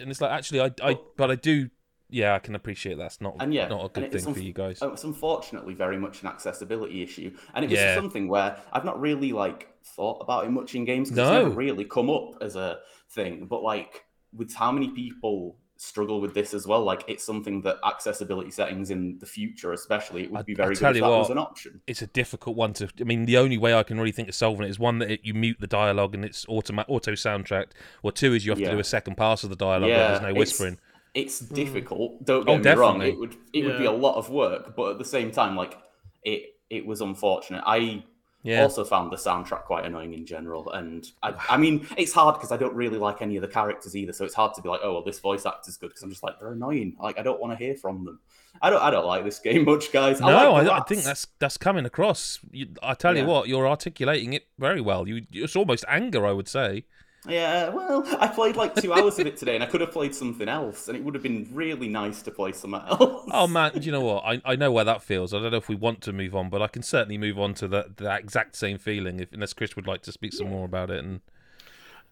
[0.00, 1.70] and it's like actually, I, I, but I do,
[2.10, 4.80] yeah, I can appreciate that's not, And yeah, not a good thing for you guys.
[4.82, 7.94] Uh, oh, It's unfortunately very much an accessibility issue, and it was Yeah.
[7.94, 11.36] something where I've not really like thought about it much in games because No.
[11.36, 12.78] it's never really come up as a
[13.10, 13.46] thing.
[13.46, 17.76] But like with how many people struggle with this as well, like it's something that
[17.86, 21.30] accessibility settings in the future, especially, it would I- be very good if that was
[21.30, 21.80] an option.
[21.86, 22.88] It's a difficult one to.
[23.00, 25.10] I mean, the only way I can really think of solving it is one that
[25.10, 28.58] it, you mute the dialogue and it's auto auto soundtracked, or two is you have
[28.60, 28.70] Yeah.
[28.70, 30.78] to do a second pass of the dialogue where Yeah, there's no whispering.
[31.14, 31.54] It's hmm.
[31.54, 32.24] difficult.
[32.24, 33.02] Don't Oh, get me wrong.
[33.02, 35.76] It would it would be a lot of work, but at the same time, like
[36.24, 37.62] it it was unfortunate.
[37.66, 38.04] I
[38.42, 42.36] Yeah, also found the soundtrack quite annoying in general, and I, I mean it's hard
[42.36, 44.12] because I don't really like any of the characters either.
[44.12, 46.22] So it's hard to be like, oh well, this voice actor's good because I'm just
[46.22, 46.96] like they're annoying.
[47.00, 48.20] Like I don't want to hear from them.
[48.60, 50.20] I don't I don't like this game much, guys.
[50.20, 52.40] I no, like I, I think that's that's coming across.
[52.50, 55.08] You, I tell you what, you're articulating it very well.
[55.08, 56.84] You, it's almost anger, I would say.
[57.26, 60.14] Yeah, well, I played like two hours of it today, and I could have played
[60.14, 63.26] something else, and it would have been really nice to play something else.
[63.30, 64.24] Oh man, do you know what?
[64.24, 65.34] I, I know where that feels.
[65.34, 67.54] I don't know if we want to move on, but I can certainly move on
[67.54, 69.20] to that that exact same feeling.
[69.20, 71.20] If unless Chris would like to speak some more about it, and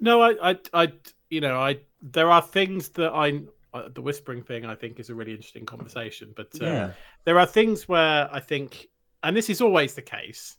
[0.00, 0.92] No, I, I, I,
[1.30, 1.78] you know, I.
[2.02, 3.42] There are things that I.
[3.74, 6.32] Uh, the whispering thing, I think, is a really interesting conversation.
[6.34, 6.92] But uh, Yeah.
[7.24, 8.88] there are things where I think,
[9.22, 10.56] and this is always the case.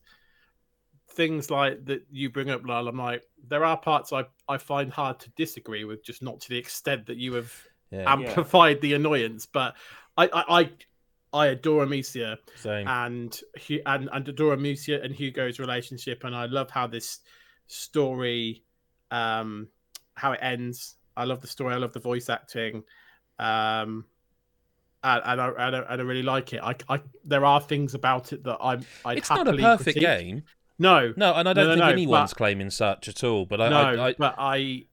[1.17, 2.87] Things like that you bring up, Lyle.
[2.87, 6.49] I'm like, there are parts I I find hard to disagree with, just not to
[6.49, 7.51] the extent that you have
[7.89, 9.47] yeah, amplified the annoyance.
[9.47, 9.75] But
[10.15, 10.69] I, I, I,
[11.33, 12.87] I adore Amicia same.
[12.87, 13.41] and
[13.87, 17.21] and and adore Amicia and Hugo's relationship, and I love how this
[17.65, 18.63] story,
[19.09, 19.69] um,
[20.13, 20.97] how it ends.
[21.15, 21.73] I love the story.
[21.73, 22.83] I love the voice acting,
[23.39, 24.05] um,
[25.03, 26.61] and, and, I, and, I, and I really like it.
[26.61, 28.85] I, I there are things about it that I'm.
[29.03, 30.03] I'd it's not a perfect critique.
[30.03, 30.43] game.
[30.79, 33.45] No, No, and I don't no, think no, anyone's but- claiming such at all.
[33.45, 34.85] But I, no, I, I but I,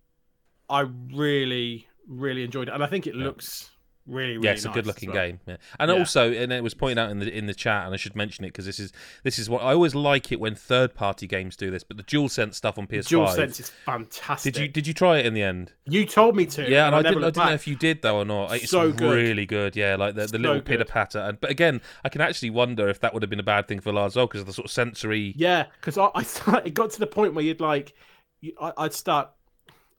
[0.69, 0.81] I
[1.13, 3.25] really, really enjoyed it, and I think it Yeah.
[3.25, 3.71] looks
[4.07, 5.17] really, really yeah, it's a good-looking well.
[5.27, 5.41] game.
[5.47, 5.57] Yeah.
[5.79, 5.99] And Yeah.
[5.99, 8.45] also, and it was pointed out in the in the chat, and I should mention
[8.45, 11.57] it because this is this is what I always like it when third party games
[11.57, 11.85] do this.
[11.85, 13.09] But the DualSense stuff on PS5.
[13.09, 14.55] Dual Sense is fantastic.
[14.55, 15.73] Did you did you try it in the end?
[15.87, 16.69] You told me to.
[16.69, 17.25] Yeah, and I, never didn't.
[17.25, 18.53] I didn't know if you did though or not.
[18.55, 19.15] It's So good.
[19.15, 19.77] really good.
[19.77, 21.19] Yeah, like the, the So little pitter patter.
[21.21, 23.81] And but again, I can actually wonder if that would have been a bad thing
[23.81, 25.35] for Lars because of the sort of sensory.
[25.37, 27.95] Yeah, because I, I it got to the point where you'd like,
[28.41, 29.31] you, I, I'd start,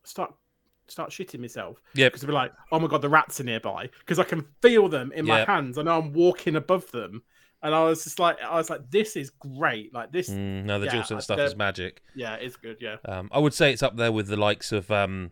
[0.04, 0.34] start,
[0.88, 1.82] start shitting myself.
[1.96, 2.08] Yeah.
[2.08, 4.88] because I'd be like, oh my god, the rats are nearby because I can feel
[4.90, 5.78] them in my hands.
[5.78, 7.24] I know I'm walking above them,
[7.64, 9.94] and I was just like, I was like, this is great.
[9.94, 12.02] Like this, Mm, no, the Yeah, DualSense stuff is magic.
[12.16, 12.78] yeah, it's good.
[12.80, 15.32] Yeah, Um, I would say it's up there with the likes of um,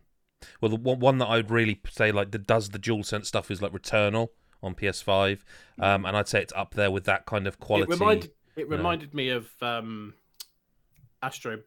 [0.59, 3.61] well, the one, one that I'd really say like that does the DualSense stuff is
[3.61, 4.29] like Returnal
[4.61, 5.39] on PS5,
[5.79, 7.91] um, and I'd say it's up there with that kind of quality.
[7.91, 10.13] it reminded it reminded me of um,
[11.21, 11.59] Astro.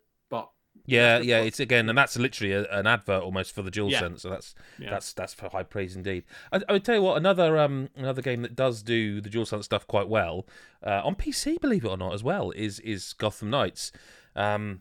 [0.87, 3.91] Yeah, yeah, it's again, and that's literally a, an advert almost for the DualSense.
[3.91, 4.17] Yeah.
[4.17, 4.91] So that's Yeah.
[4.91, 6.25] that's that's for high praise indeed.
[6.53, 9.65] I, I would tell you what, another um another game that does do the DualSense
[9.65, 10.47] stuff quite well
[10.85, 13.93] uh, on PC, believe it or not, as well is is Gotham Knights.
[14.35, 14.81] Um,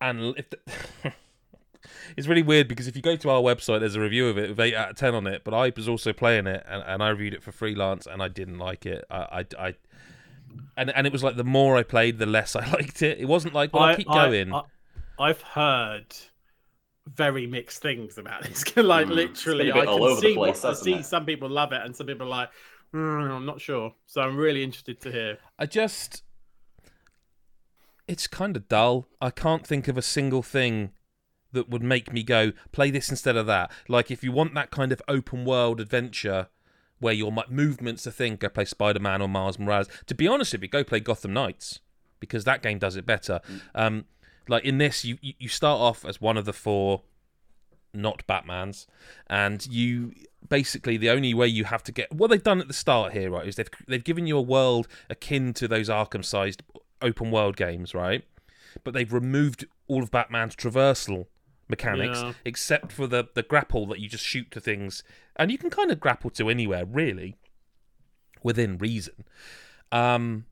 [0.00, 0.58] and if the,
[2.16, 4.50] it's really weird because if you go to our website, there's a review of it
[4.50, 5.42] with eight out of ten on it.
[5.44, 8.28] But I was also playing it, and, and I reviewed it for freelance, and I
[8.28, 9.04] didn't like it.
[9.10, 9.74] I, I, I
[10.76, 13.18] and and it was like the more I played, the less I liked it.
[13.18, 14.52] It wasn't like well, I, will keep going.
[14.52, 14.62] I,
[15.18, 16.14] have heard
[17.06, 18.64] very mixed things about this.
[18.76, 20.94] like Mm, literally, it's been a bit I can see place, what I see.
[20.94, 21.04] it?
[21.04, 22.50] Some people love it, and some people are like,
[22.94, 23.94] "Mm, I'm not sure.
[24.06, 25.38] So I'm really interested to hear.
[25.58, 26.22] I just
[28.08, 29.06] it's kind of dull.
[29.20, 30.92] I can't think of a single thing
[31.52, 33.70] that would make me go play this instead of that.
[33.88, 36.48] Like if you want that kind of open world adventure
[36.98, 39.88] where your movements a thing, go play Spider Man or Miles Morales.
[40.06, 41.80] To be honest with you, go play Gotham Knights
[42.20, 43.40] because that game does it better.
[43.74, 44.06] Um,
[44.48, 47.02] like in this, you you start off as one of the four
[47.94, 48.86] not Batman's,
[49.28, 50.12] and you
[50.48, 53.30] basically the only way you have to get what they've done at the start here,
[53.30, 56.62] right, is they've they've given you a world akin to those Arkham-sized
[57.02, 58.24] open world games, right?
[58.84, 61.26] But they've removed all of Batman's traversal
[61.68, 62.32] mechanics, Yeah.
[62.44, 65.02] except for the the grapple that you just shoot to things,
[65.36, 67.36] and you can kind of grapple to anywhere really,
[68.42, 69.24] within reason.
[69.90, 70.46] Um,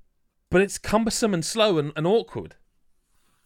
[0.50, 2.54] but it's cumbersome and slow and, and awkward.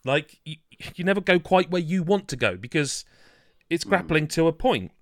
[0.04, 0.56] Like you,
[0.94, 3.04] you never go quite where you want to go because
[3.70, 3.90] it's hmm.
[3.90, 4.92] grappling to a point.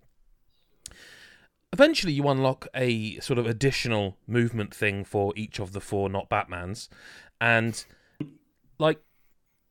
[1.72, 6.30] Eventually, you unlock a sort of additional movement thing for each of the four not
[6.30, 6.88] Batmans,
[7.40, 7.84] and
[8.78, 9.00] like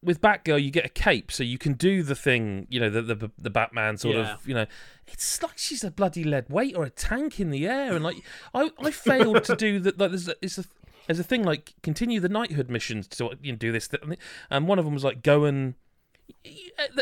[0.06, 3.02] with Batgirl, you get a cape, so you can do the thing, you know, the
[3.02, 4.36] the, the Batman sort Yeah.
[4.36, 4.68] of, you know,
[5.08, 8.18] it's like she's a bloody lead weight or a tank in the air, and like
[8.54, 9.98] I, I failed to do that.
[9.98, 10.66] Like, there's a, it's a
[11.08, 14.02] there's a thing like continue the knighthood missions to you know, do this, that,
[14.50, 15.76] and one of them was like go and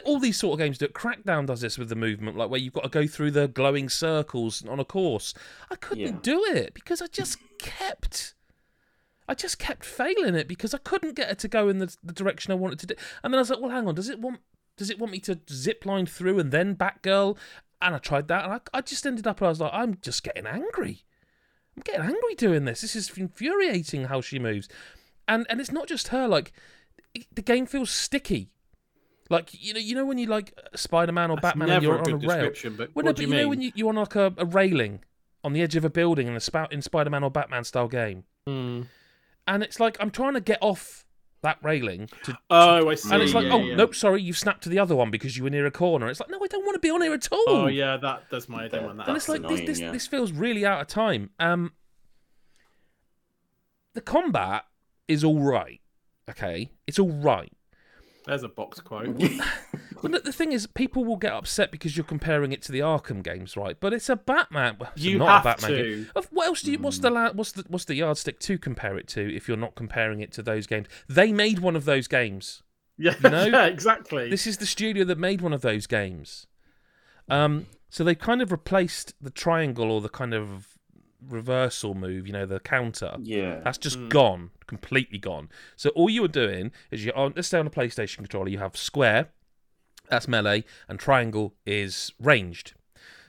[0.05, 0.93] all these sort of games do it.
[0.93, 3.87] Crackdown does this with the movement, like where you've got to go through the glowing
[3.89, 5.33] circles on a course.
[5.71, 6.19] I couldn't Yeah.
[6.21, 8.33] do it because I just kept,
[9.27, 12.13] I just kept failing it because I couldn't get it to go in the, the
[12.13, 12.95] direction I wanted to do.
[13.23, 14.39] And then I was like, well, hang on, does it want,
[14.77, 17.37] does it want me to zip line through and then Batgirl?
[17.81, 19.41] And I tried that, and I, I just ended up.
[19.41, 21.03] I was like, I'm just getting angry.
[21.75, 22.81] I'm getting angry doing this.
[22.81, 24.67] This is infuriating how she moves,
[25.27, 26.27] and and it's not just her.
[26.27, 26.51] Like
[27.33, 28.49] the game feels sticky.
[29.29, 31.99] Like you know, you know when you like Spider Man or Batman and you're a
[31.99, 32.51] on a rail.
[32.77, 34.99] but Well, no, do but you know when you, you're on like a, a railing
[35.43, 37.87] on the edge of a building in a spout in Spider Man or Batman style
[37.87, 38.83] game, Hmm.
[39.47, 41.02] and it's like I'm trying to get off
[41.43, 42.37] that railing to.
[42.49, 43.13] Oh, I see.
[43.13, 43.75] and it's like, yeah, oh yeah.
[43.75, 46.09] nope, sorry, you've snapped to the other one because you were near a corner.
[46.09, 47.43] It's like, no, I don't want to be on here at all.
[47.47, 49.07] Oh yeah, that does my I don't want that.
[49.07, 49.91] and it's That's like this, this, yeah.
[49.91, 51.29] this feels really out of time.
[51.39, 51.73] Um,
[53.93, 54.63] the combat
[55.07, 55.79] is all right.
[56.29, 57.51] Okay, it's all right.
[58.25, 59.21] There's a box quote.
[60.01, 62.79] But the- the thing is, people will get upset because you're comparing it to the
[62.81, 63.79] Arkham games, right?
[63.79, 64.75] But it's a Batman.
[64.77, 65.83] well, it's You not have a Batman to.
[65.95, 66.07] game.
[66.31, 66.77] What else do you?
[66.79, 70.19] What's the what's the what's the yardstick to compare it to if you're not comparing
[70.19, 70.87] it to those games?
[71.07, 72.63] They made one of those games.
[72.97, 73.45] Yeah, You know?
[73.53, 74.29] yeah, exactly.
[74.29, 76.47] This is the studio that made one of those games.
[77.29, 80.72] Um, so they kind of replaced the triangle or the kind of
[81.29, 83.15] reversal move, you know, the counter.
[83.19, 83.59] yeah.
[83.63, 84.09] That's just Hmm.
[84.09, 85.49] gone, completely gone.
[85.75, 88.59] So all you are doing is you're on let's say on a PlayStation controller you
[88.59, 89.29] have square,
[90.09, 92.73] that's melee, and triangle is ranged.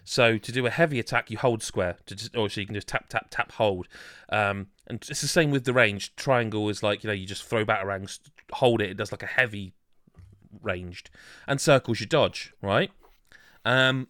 [0.06, 2.74] So to do a heavy attack, you hold square, to just, or so you can
[2.74, 3.88] just tap, tap, tap, hold.
[4.28, 6.14] Um, and it's the same with the range.
[6.16, 8.18] Triangle is like you know you just throw batarangs,
[8.52, 9.72] hold it, it does like a heavy
[10.62, 11.10] ranged,
[11.46, 12.90] and circles you dodge, right?
[13.64, 14.08] Um,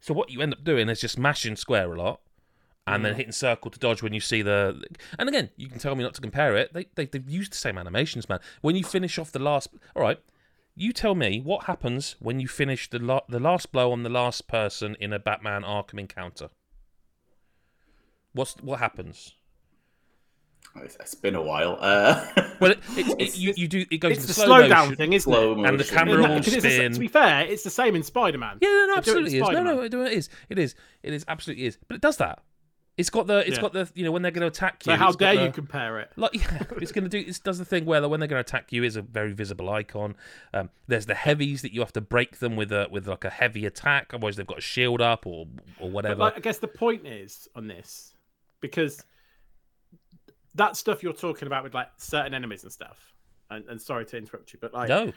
[0.00, 2.20] so what you end up doing is just mashing square a lot,
[2.86, 4.82] and then hitting circle to dodge when you see the.
[5.18, 6.72] And again, you can tell me not to compare it.
[6.72, 8.40] They, they they've used the same animations, man.
[8.60, 10.18] When you finish off the last, all right.
[10.74, 14.08] You tell me what happens when you finish the la- the last blow on the
[14.08, 16.48] last person in a Batman Arkham encounter.
[18.32, 19.34] What's what happens?
[20.76, 21.76] It's, it's been a while.
[21.80, 22.26] Uh,
[22.60, 24.70] Well, it, it, it, you, you do it goes it's into the slow slow motion.
[24.70, 25.56] down thing, isn't slow it?
[25.56, 25.66] motion.
[25.66, 26.28] And the camera yeah.
[26.28, 26.92] will Because it's the- spin.
[26.92, 28.58] to be fair, it's the same in Spider-Man.
[28.62, 29.40] Yeah, no, no, They do it in absolutely is.
[29.40, 29.90] No, Spider-Man.
[29.90, 30.28] no, it is.
[30.48, 30.74] It is.
[31.02, 31.78] It is absolutely is.
[31.88, 32.38] But it does that.
[32.98, 33.38] It's got the.
[33.38, 33.62] It's Yeah.
[33.62, 33.90] got the.
[33.94, 34.92] You know, when they're going to attack you.
[34.92, 36.10] So how dare the- you compare it?
[36.16, 37.18] Like, yeah, it's going to do.
[37.18, 39.32] It does the thing where like, when they're going to attack you is a very
[39.32, 40.14] visible icon.
[40.52, 43.30] Um, there's the heavies that you have to break them with a with like a
[43.30, 44.12] heavy attack.
[44.12, 45.46] Otherwise, they've got a shield up or
[45.80, 46.20] or whatever.
[46.20, 48.14] like, I guess the point is on this
[48.60, 49.02] because
[50.54, 53.14] that stuff you're talking about with like certain enemies and stuff.
[53.50, 55.12] And, and sorry to interrupt you, but like no,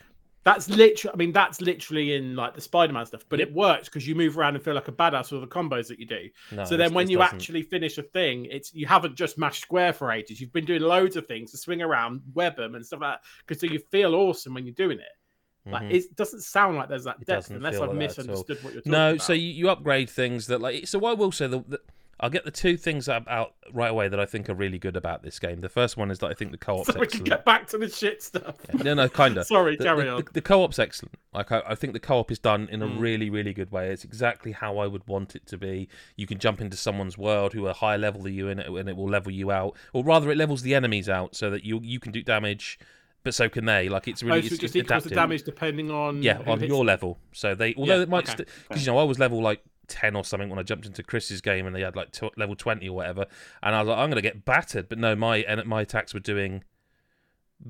[0.46, 1.14] that's literally.
[1.14, 3.26] I mean, that's literally in like the Spider-Man stuff.
[3.28, 5.88] But it works because you move around and feel like a badass with the combos
[5.88, 6.30] that you do.
[6.54, 6.64] no.
[6.64, 7.36] so then when you doesn't.
[7.36, 10.40] actually finish a thing, it's you haven't just mashed square for ages.
[10.40, 13.22] You've been doing loads of things to swing around, web them, and stuff like that.
[13.46, 15.72] Because so you feel awesome when you're doing it.
[15.72, 15.94] Like Mhm.
[15.96, 17.94] it doesn't sound like there's that depth unless I've like that at all.
[17.96, 19.12] misunderstood what you're talking No, about.
[19.14, 20.86] No, so you, you upgrade things that like.
[20.88, 21.80] So I will say that the
[22.19, 23.25] I'll get the two things out,
[23.73, 25.60] right away that I think are really good about this game.
[25.60, 27.25] The first one is that I think the co-op's so we can excellent.
[27.25, 28.56] get back to the shit stuff.
[28.73, 29.45] No, no, kind of.
[29.47, 30.23] Sorry, the, carry the, on.
[30.23, 31.15] The, the co-op's excellent.
[31.34, 32.99] Like I, I think the co-op is done in a Mm.
[33.01, 33.89] really, really good way.
[33.89, 35.89] It's exactly how I would want it to be.
[36.15, 38.88] You can jump into someone's world who are higher level than you, and it, and
[38.88, 41.82] it will level you out, or rather, it levels the enemies out so that you
[41.84, 42.80] you can do damage,
[43.23, 43.89] but so can they.
[43.89, 46.86] Like it's really oh, so it's, just equals the damage depending on Yeah, on your
[46.86, 47.17] level.
[47.34, 50.15] So they, although Yeah, it might, okay, because you know, I was level like ten
[50.15, 52.89] or something when I jumped into Chris's game, and they had like tw- level twenty
[52.89, 53.26] or whatever,
[53.63, 54.89] and I was like, I'm going to get battered.
[54.89, 56.63] But no, my and my attacks were doing,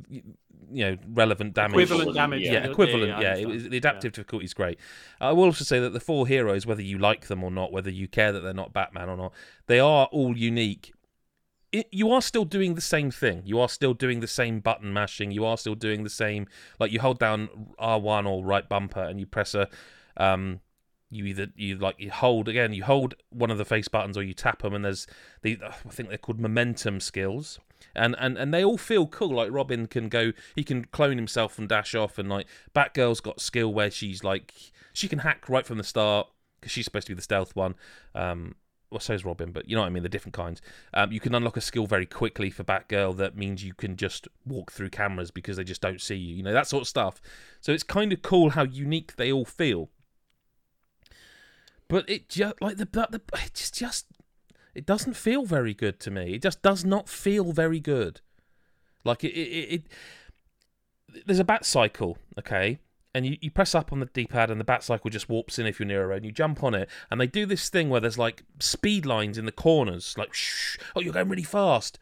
[0.10, 0.24] you
[0.72, 1.80] know, relevant damage.
[1.80, 2.42] Equivalent damage.
[2.42, 3.14] Yeah, Yeah, equivalent.
[3.14, 4.80] I Yeah, it was, the adaptive difficulty is great.
[5.22, 7.90] I will also say that the four heroes, whether you like them or not, whether
[7.90, 9.34] you care that they're not Batman or not,
[9.68, 10.94] they are all unique.
[11.72, 13.42] It, you are still doing the same thing.
[13.46, 15.32] You are still doing the same button mashing.
[15.32, 16.48] You are still doing the same.
[16.80, 19.68] Like you hold down R one or right bumper and you press a.
[20.18, 20.62] Um,
[21.10, 22.74] you either you like you hold again.
[22.74, 25.08] You hold one of the face buttons or you tap them, and there's
[25.42, 27.60] the I think they're called momentum skills
[27.96, 29.36] and and and they all feel cool.
[29.36, 33.42] Like Robin can go, he can clone himself and dash off, and like Batgirl's got
[33.42, 34.54] skill where she's like
[34.94, 36.28] she can hack right from the start
[36.60, 37.76] because she's supposed to be the stealth one.
[38.14, 38.56] Um,
[38.92, 40.04] well, so is Robin, but you know what I mean.
[40.04, 40.62] The different kinds.
[40.94, 44.28] Um, you can unlock a skill very quickly for Batgirl that means you can just
[44.46, 46.36] walk through cameras because they just don't see you.
[46.36, 47.22] You know that sort of stuff.
[47.62, 49.90] So it's kind of cool how unique they all feel.
[51.88, 54.08] But it just like the the, it's just
[54.74, 56.34] it doesn't feel very good to me.
[56.34, 58.22] It just does not feel very good.
[59.04, 59.84] Like it, it, it
[61.26, 62.80] there's a bat cycle, okay,
[63.14, 65.66] and you, you press up on the D-pad and the bat cycle just warps in
[65.66, 66.18] if you're near a road.
[66.18, 69.38] And you jump on it, and they do this thing where there's like speed lines
[69.38, 72.00] in the corners, like shh, oh you're going really fast,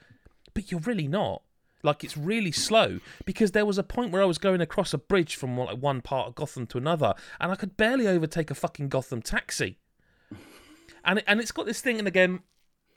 [0.54, 1.43] but you're really not.
[1.84, 4.98] Like it's really slow because there was a point where I was going across a
[4.98, 8.56] bridge from like one part of Gotham to another, and I could barely overtake a
[8.56, 9.78] fucking Gotham taxi.
[11.06, 12.39] And it, and it's got this thing, and again,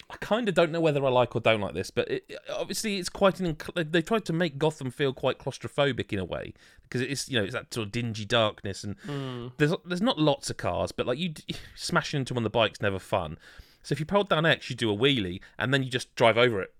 [0.09, 2.99] I kind of don't know whether I like or don't like this, but it, obviously
[2.99, 3.57] it's quite an.
[3.75, 7.45] They tried to make Gotham feel quite claustrophobic in a way because it's you know
[7.45, 9.49] it's that sort of dingy darkness and hmm.
[9.57, 11.35] there's there's not lots of cars, but like you
[11.75, 13.37] smashing into one of the bikes never fun.
[13.83, 16.39] So if you pull down X, you do a wheelie and then you just drive
[16.39, 16.75] over it.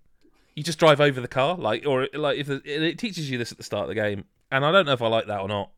[0.57, 3.53] You just drive over the car, like or like if it, it teaches you this
[3.53, 5.49] at the start of the game, and I don't know if I like that or
[5.49, 5.71] not.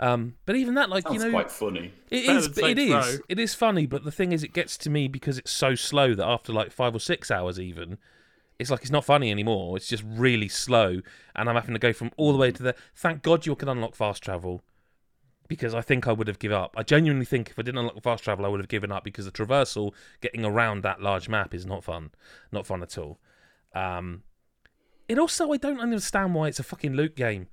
[0.00, 1.92] Um, but even that, like Sounds you know, quite funny.
[2.10, 2.98] it Better is but it throw.
[3.00, 3.86] is it is funny.
[3.86, 6.72] But the thing is, it gets to me because it's so slow that after like
[6.72, 7.98] five or six hours, even,
[8.58, 9.76] it's like it's not funny anymore.
[9.76, 11.00] It's just really slow,
[11.36, 12.74] and I'm having to go from all the way to the.
[12.96, 14.62] Thank God you can unlock fast travel,
[15.48, 16.74] because I think I would have given up.
[16.78, 19.26] I genuinely think if I didn't unlock fast travel, I would have given up because
[19.26, 22.10] the traversal, getting around that large map, is not fun,
[22.50, 23.18] not fun at all.
[23.74, 24.22] Um,
[25.08, 27.48] it also, I don't understand why it's a fucking loot game.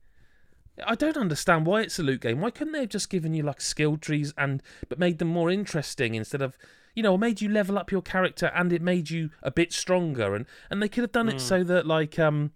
[0.85, 2.39] I don't understand why it's a loot game.
[2.39, 5.51] Why couldn't they have just given you like skill trees and but made them more
[5.51, 6.57] interesting instead of
[6.93, 10.35] you know, made you level up your character and it made you a bit stronger
[10.35, 12.51] and and they could have done it so that like um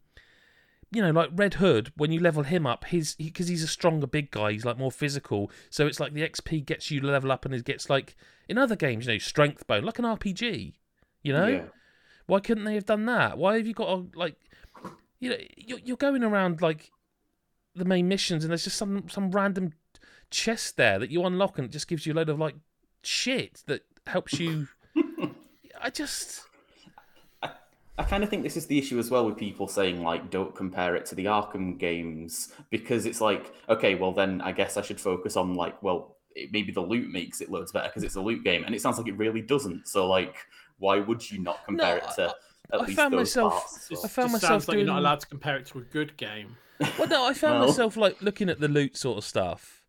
[0.91, 4.07] you know, like Red Hood, when you level him up, his because he's a stronger
[4.07, 5.51] big guy, he's like more physical.
[5.69, 8.15] So it's like the XP gets you level up, and it gets like
[8.47, 10.73] in other games, you know, strength bone, like an RPG.
[11.21, 11.63] You know, Yeah.
[12.27, 13.37] Why couldn't they have done that?
[13.37, 14.35] Why have you got to like,
[15.19, 16.91] you know, you're, you're going around like
[17.75, 19.73] the main missions, and there's just some some random
[20.29, 22.55] chest there that you unlock, and it just gives you a load of like
[23.01, 24.67] shit that helps you.
[25.81, 26.45] I just
[27.97, 30.53] I kind of think this is the issue as well with people saying like don't
[30.53, 34.81] compare it to the Arkham games because it's like okay, well then I guess I
[34.81, 38.15] should focus on like well it, maybe the loot makes it loads better because it's
[38.15, 39.87] a loot game and it sounds like it really doesn't.
[39.87, 40.35] So like
[40.77, 42.35] why would you not compare No, it to
[42.73, 43.91] at I least found those myself- parts?
[43.91, 44.85] I found Just myself sounds like doing.
[44.87, 46.57] you're not allowed to compare it to a good game.
[46.99, 49.81] Well, no, I found Well- myself like looking at the loot sort of stuff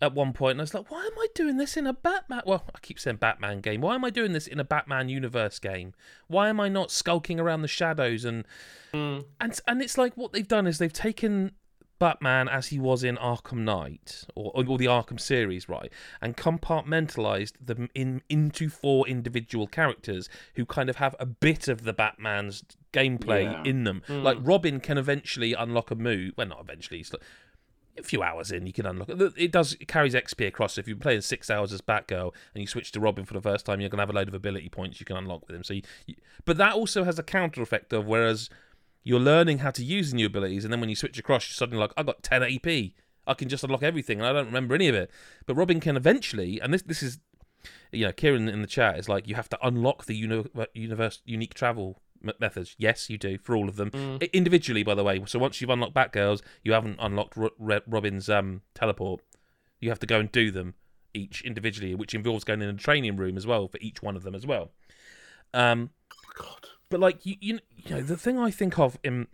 [0.00, 2.42] at one point, and I was like, "Why am I doing this in a Batman?"
[2.46, 3.80] Well, I keep saying Batman game.
[3.80, 5.94] Why am I doing this in a Batman universe game?
[6.26, 8.44] Why am I not skulking around the shadows and
[8.92, 9.20] hmm.
[9.40, 11.52] and and it's like what they've done is they've taken
[11.98, 17.52] Batman as he was in Arkham Knight or, or the Arkham series, right, and compartmentalized
[17.64, 22.64] them in into four individual characters who kind of have a bit of the Batman's
[22.92, 23.62] gameplay Yeah.
[23.64, 24.02] in them.
[24.06, 24.22] Hmm.
[24.22, 26.34] Like Robin can eventually unlock a move.
[26.36, 27.00] Well, not eventually.
[27.00, 27.22] It's like
[27.98, 29.20] a few hours in, you can unlock it.
[29.38, 30.74] It does it carries XP across.
[30.74, 33.40] So if you're playing six hours as Batgirl and you switch to Robin for the
[33.40, 35.64] first time, you're gonna have a load of ability points you can unlock with him.
[35.64, 38.50] So, you, you, but that also has a counter effect of whereas
[39.06, 41.54] you're learning how to use the new abilities, and then when you switch across, you're
[41.54, 42.66] suddenly like, I got 10 AP.
[43.28, 45.12] I can just unlock everything, and I don't remember any of it.
[45.46, 47.20] But Robin can eventually, and this this is,
[47.92, 51.22] you know, Kieran in the chat is like, you have to unlock the uni- universe
[51.24, 52.74] unique travel m- methods.
[52.78, 55.22] Yes, you do for all of them I- individually, by the way.
[55.26, 59.20] So once you've unlocked Batgirls, you haven't unlocked Ro- Re- Robin's um, teleport.
[59.80, 60.74] You have to go and do them
[61.14, 64.24] each individually, which involves going in a training room as well for each one of
[64.24, 64.72] them as well.
[65.54, 65.90] Um,
[66.36, 66.66] God.
[66.88, 69.26] But like you, you, you know, the thing I think of in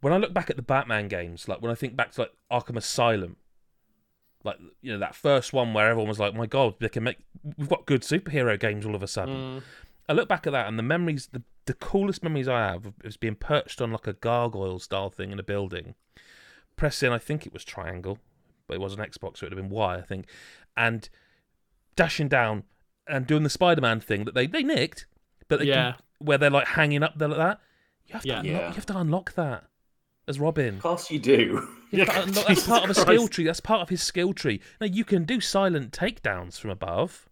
[0.00, 2.32] when I look back at the Batman games, like when I think back to like
[2.50, 3.36] Arkham Asylum,
[4.44, 7.18] like you know that first one where everyone was like, "My God, they can make
[7.56, 9.62] we've got good superhero games all of a sudden." Mm.
[10.08, 13.16] I look back at that and the memories, the the coolest memories I have is
[13.16, 15.94] being perched on like a gargoyle style thing in a building,
[16.76, 18.18] pressing I think it was triangle,
[18.66, 20.26] but it was an Xbox, so it would have been Y, I think,
[20.76, 21.08] and
[21.94, 22.64] dashing down
[23.06, 25.06] and doing the Spider-Man thing that they they nicked,
[25.58, 25.92] but Yeah.
[25.92, 27.60] can, where they're like hanging up there like that.
[28.06, 28.40] You have to Yeah.
[28.40, 28.68] unlock, Yeah.
[28.68, 29.64] you have to unlock that
[30.26, 30.76] as Robin.
[30.76, 31.68] Of course you do.
[31.90, 33.44] You Yeah, unlock- that's part of a skill tree.
[33.44, 34.60] That's part of his skill tree.
[34.80, 37.28] Now you can do silent takedowns from above.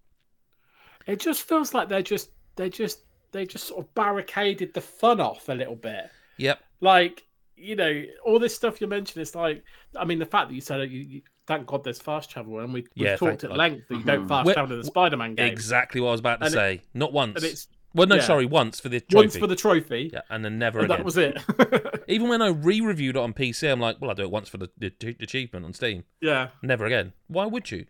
[1.07, 3.01] It just feels like they're just they just
[3.33, 6.11] they just sort of barricaded the fun off a little bit.
[6.39, 6.61] Yep.
[6.81, 7.25] Like
[7.57, 9.21] you know, all this stuff you mentioned.
[9.23, 9.64] It's like
[9.99, 12.73] I mean, the fact that you said you, you, thank God there's fast travel, and
[12.73, 13.57] we, we've Yeah, talked at God.
[13.59, 14.29] length that you don't Mhm.
[14.29, 15.51] fast Where- travel in the Spider-Man game.
[15.53, 16.83] Exactly what I was about to And it- say.
[16.95, 17.37] Not once.
[17.37, 18.22] And it's well, no, yeah.
[18.22, 19.16] sorry, once for the trophy.
[19.16, 20.11] once for the trophy.
[20.12, 20.99] yeah, and then never and again.
[20.99, 22.05] that was it.
[22.09, 24.59] Even when I re-reviewed it on PC, I'm like, well, I do it once for
[24.59, 26.05] the, the, achievement on Steam.
[26.20, 26.49] yeah.
[26.62, 27.12] Never again.
[27.28, 27.86] Why would you?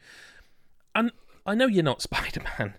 [0.95, 1.13] And
[1.47, 2.75] I know you're not Spider-Man,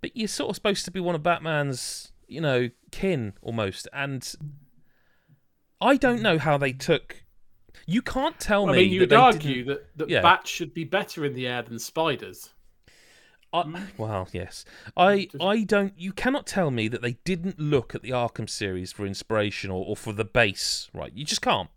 [0.00, 3.88] but you're sort of supposed to be one of Batman's, you know, kin almost.
[3.92, 4.30] And
[5.80, 7.24] I don't know how they took.
[7.86, 8.78] You can't tell I me.
[8.78, 10.20] mean, that you'd they argue that, that Yeah.
[10.22, 12.50] bats should be better in the air than spiders.
[13.52, 13.64] I,
[13.98, 14.64] well, yes.
[14.96, 15.92] I I don't.
[15.96, 19.84] You cannot tell me that they didn't look at the Arkham series for inspiration or,
[19.86, 21.12] or for the base, right?
[21.12, 21.68] You just can't.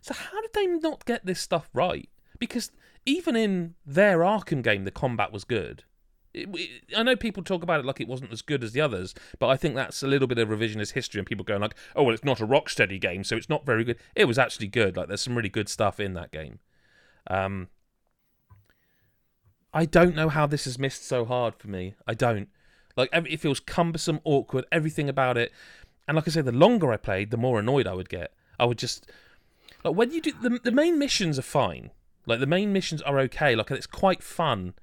[0.00, 2.08] So how did they not get this stuff right?
[2.38, 2.70] Because
[3.04, 5.84] even in their Arkham game, the combat was good.
[6.34, 8.80] It, it, I know people talk about it like it wasn't as good as the
[8.80, 11.74] others, but I think that's a little bit of revisionist history, and people going like,
[11.96, 14.68] "Oh, well, it's not a Rocksteady game, so it's not very good." It was actually
[14.68, 14.96] good.
[14.96, 16.60] Like, there's some really good stuff in that game.
[17.28, 17.68] Um,
[19.72, 21.94] I don't know how this has missed so hard for me.
[22.06, 22.48] I don't.
[22.96, 25.52] Like, it feels cumbersome, awkward, everything about it.
[26.08, 28.32] And like I say, the longer I played, the more annoyed I would get.
[28.58, 29.06] I would just
[29.84, 31.90] like when you do the the main missions are fine.
[32.26, 33.54] Like the main missions are okay.
[33.54, 34.74] Like it's quite fun,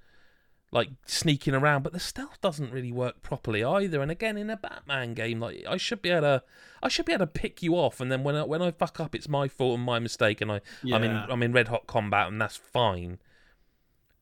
[0.72, 1.84] like sneaking around.
[1.84, 4.02] But the stealth doesn't really work properly either.
[4.02, 6.44] And again, in a Batman game, like I should be able to,
[6.82, 8.00] I should be able to pick you off.
[8.00, 10.42] And then when I, when I fuck up, it's my fault and my mistake.
[10.42, 10.62] And I
[10.92, 13.20] I'm in I'm in red hot combat, and that's fine.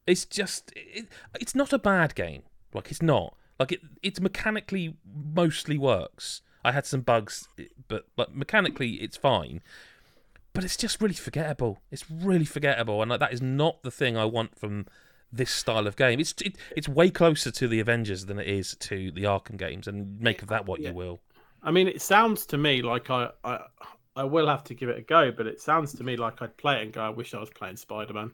[0.06, 1.08] It's just it,
[1.40, 2.44] it's not a bad game.
[2.74, 3.36] Like it's not.
[3.60, 4.96] Like it it's mechanically
[5.34, 6.42] mostly works.
[6.66, 7.48] I had some bugs,
[7.88, 9.62] but but mechanically it's fine.
[10.54, 11.80] But it's just really forgettable.
[11.92, 14.86] It's really forgettable, and like, that is not the thing I want from
[15.32, 16.20] this style of game.
[16.20, 19.88] It's it, it's way closer to the Avengers than it is to the Arkham games,
[19.88, 20.90] and make of that what Yeah.
[20.90, 21.22] you will.
[21.64, 23.62] I mean, it sounds to me like I, I,
[24.16, 26.56] I will have to give it a go, but it sounds to me like I'd
[26.58, 28.34] play it and go, I wish I was playing Spider Man.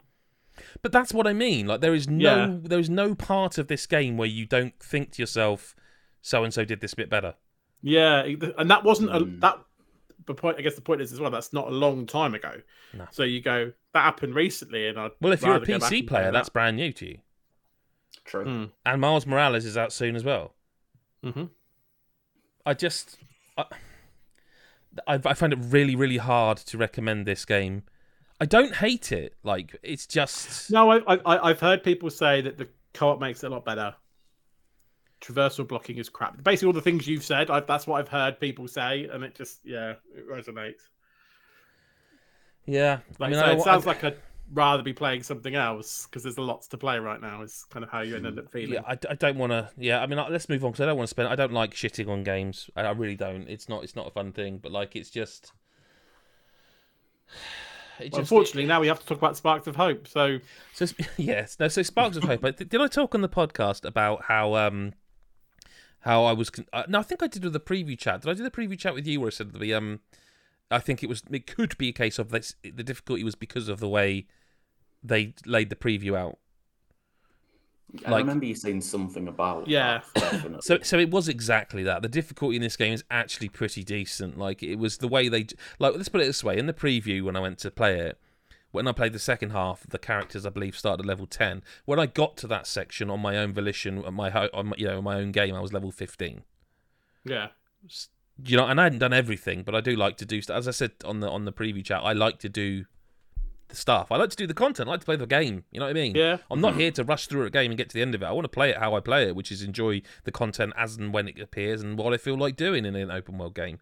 [0.81, 1.67] But that's what I mean.
[1.67, 2.57] Like there is no Yeah.
[2.61, 5.75] there is no part of this game where you don't think to yourself,
[6.21, 7.35] so and so did this bit better.
[7.81, 8.23] Yeah,
[8.57, 9.39] and that wasn't a, Mm.
[9.41, 9.59] that.
[10.25, 11.31] The point, I guess, the point is as well.
[11.31, 12.61] That's not a long time ago.
[12.93, 13.07] No.
[13.09, 15.09] So you go that happened recently, and I.
[15.21, 17.17] Well, if you're a PC player, that's brand new to you.
[18.25, 18.45] True.
[18.45, 18.71] Mm.
[18.85, 20.53] And Miles Morales is out soon as well.
[21.23, 21.45] hmm
[22.65, 23.17] I just
[23.57, 23.65] I,
[25.07, 27.83] I I find it really really hard to recommend this game.
[28.39, 29.35] I don't hate it.
[29.43, 33.47] Like it's just No, I, I, I've heard people say that the co-op makes it
[33.47, 33.95] a lot better.
[35.21, 36.41] Traversal blocking is crap.
[36.43, 39.35] Basically, all the things you've said, I've, that's what I've heard people say, and it
[39.35, 40.79] just, yeah, it resonates.
[42.65, 42.99] yeah.
[43.19, 44.17] I mean, so I, it sounds like I'd
[44.53, 47.41] rather be playing something else because there's lots to play right now.
[47.41, 48.75] Is kind of how you end up feeling.
[48.75, 49.69] yeah, I, I don't want to.
[49.77, 51.27] Yeah, I mean, let's move on because I don't want to spend.
[51.27, 52.69] I don't like shitting on games.
[52.77, 53.47] I, I really don't.
[53.49, 53.83] It's not.
[53.83, 54.57] It's not a fun thing.
[54.57, 55.51] But like, it's just.
[57.99, 60.07] It Well, unfortunately, now we have to talk about Sparks of Hope.
[60.07, 60.39] So
[60.73, 60.85] So
[61.17, 61.67] yes, no.
[61.67, 62.41] So sparks of hope.
[62.57, 64.93] Did I talk on the podcast about how um
[66.01, 66.49] how I was?
[66.49, 68.21] Con- uh, no, I think I did with the preview chat.
[68.21, 69.99] Did I do the preview chat with you where I said the um?
[70.71, 71.23] I think it was.
[71.29, 72.55] It could be a case of this.
[72.63, 74.27] The difficulty was because of the way
[75.03, 76.37] they laid the preview out.
[78.05, 80.01] I Like- remember you saying something about Yeah.
[80.15, 80.57] that.
[80.63, 82.01] So, so it was exactly that.
[82.01, 84.37] The difficulty in this game is actually pretty decent.
[84.37, 85.47] Like it was the way they
[85.79, 85.95] like.
[85.95, 88.19] Let's put it this way: in the preview, when I went to play it,
[88.71, 91.63] when I played the second half, the characters I believe started at level ten.
[91.85, 94.85] When I got to that section on my own volition, on my on my, you
[94.85, 96.43] know my own game, I was level fifteen.
[97.25, 97.47] yeah,
[98.43, 100.57] You know, and I hadn't done everything, but I do like to do stuff.
[100.57, 102.85] As I said on the on the preview chat, I like to do
[103.69, 104.11] the stuff.
[104.11, 104.89] I like to do the content.
[104.89, 105.63] I like to play the game.
[105.71, 106.15] You know what I mean?
[106.15, 108.21] yeah, I'm not here to rush through a game and get to the end of
[108.21, 108.25] it.
[108.25, 110.97] I want to play it how I play it, which is enjoy the content as
[110.97, 113.79] and when it appears and what I feel like doing in an open world game.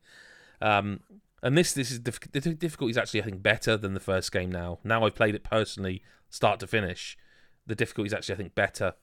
[0.62, 1.02] Um,
[1.42, 4.32] and this this is diff- the difficulty is actually I think better than the first
[4.32, 4.80] game now.
[4.84, 7.18] Now I've played it personally, start to finish.
[7.66, 8.94] The difficulty is actually I think better.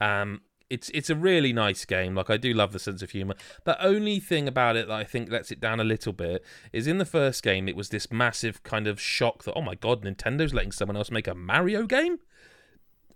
[0.00, 2.14] Um, it's it's a really nice game.
[2.14, 3.34] Like I do love the sense of humor.
[3.64, 6.86] The only thing about it that I think lets it down a little bit is
[6.86, 10.02] in the first game it was this massive kind of shock that oh my god
[10.02, 12.18] Nintendo's letting someone else make a Mario game.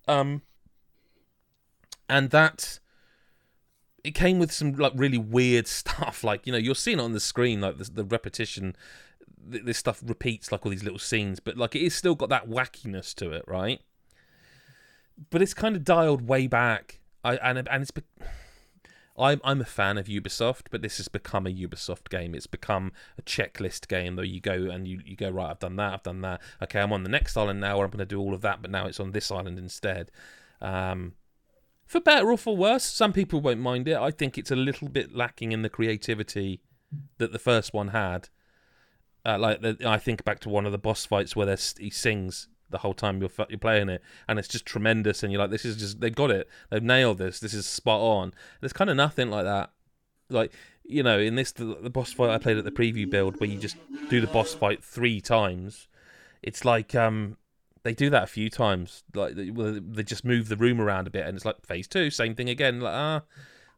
[0.07, 0.43] Um,
[2.09, 2.81] and that
[4.03, 6.25] it came with some like really weird stuff.
[6.25, 8.77] Like you know you're seeing it on the screen like the, the repetition.
[9.51, 12.29] th- This stuff repeats like all these little scenes, but like it is still got
[12.31, 13.81] that wackiness to it, right?
[15.31, 17.01] But it's kind of dialed way back.
[17.25, 17.91] I and and it's.
[17.91, 18.03] Be-
[19.17, 22.35] I'm I'm a fan of Ubisoft, but this has become a Ubisoft game.
[22.35, 25.51] It's become a checklist game where you go and you, you go right.
[25.51, 25.93] I've done that.
[25.93, 26.41] I've done that.
[26.63, 28.61] Okay, I'm on the next island now, where I'm going to do all of that,
[28.61, 30.11] but now it's on this island instead.
[30.61, 31.13] Um,
[31.87, 33.97] for better or for worse, some people won't mind it.
[33.97, 36.61] I think it's a little bit lacking in the creativity
[37.19, 38.31] that the first one had.
[39.25, 42.49] Uh, like the, I think back to one of the boss fights where he sings
[42.71, 45.23] the whole time you're you're playing it, and it's just tremendous.
[45.23, 46.49] And you're like, this is just they got it.
[46.71, 47.41] They've nailed this.
[47.41, 48.33] This is spot on.
[48.61, 49.71] There's kind of nothing like that.
[50.31, 50.53] Like
[50.85, 53.49] you know, in this the, the boss fight I played at the preview build where
[53.49, 53.77] you just
[54.11, 55.89] do the boss fight three times.
[56.43, 57.37] It's like um
[57.85, 59.05] they do that a few times.
[59.15, 62.11] Like they, they just move the room around a bit, and it's like phase two,
[62.11, 62.81] same thing again.
[62.81, 63.23] Like ah,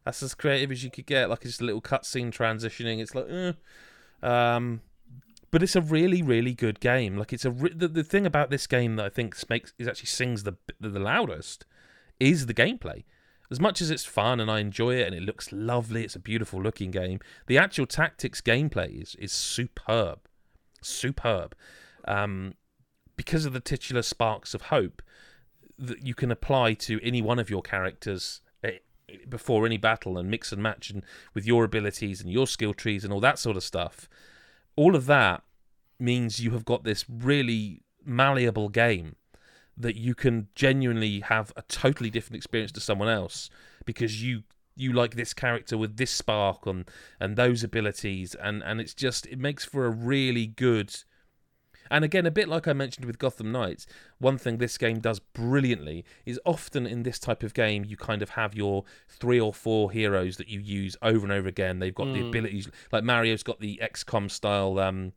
[0.05, 1.29] that's as creative as you could get.
[1.29, 2.99] Like it's just a little cutscene transitioning.
[2.99, 3.53] It's like eh.
[4.23, 4.81] um,
[5.51, 7.17] but it's a really really good game.
[7.17, 9.87] Like it's a re- the, the thing about this game that I think makes is
[9.87, 11.65] actually sings the the, loudest
[12.19, 13.03] is the gameplay.
[13.49, 16.19] As much as it's fun and I enjoy it and it looks lovely, it's a
[16.19, 17.19] beautiful looking game.
[17.47, 20.19] The actual tactics gameplay is is superb,
[20.81, 21.55] superb.
[22.05, 22.55] um,
[23.15, 25.01] because of the titular sparks of hope
[25.77, 28.77] that you can apply to any one of your characters eh,
[29.27, 33.03] before any battle and mix and match and with your abilities and your skill trees
[33.03, 34.07] and all that sort of stuff.
[34.77, 35.43] All of that
[35.99, 39.17] means you have got this really malleable game
[39.75, 43.49] that you can genuinely have a totally different experience to someone else
[43.85, 44.43] because you
[44.75, 48.35] you like this character with this spark and and those abilities.
[48.35, 50.95] And and it's just it makes for a really good
[51.89, 53.85] and again, a bit like I mentioned with Gotham Knights,
[54.19, 58.21] one thing this game does brilliantly is often in this type of game, you kind
[58.21, 61.79] of have your three or four heroes that you use over and over again.
[61.79, 62.13] They've got mm.
[62.13, 65.13] the abilities, like Mario's got the XCOM style, um,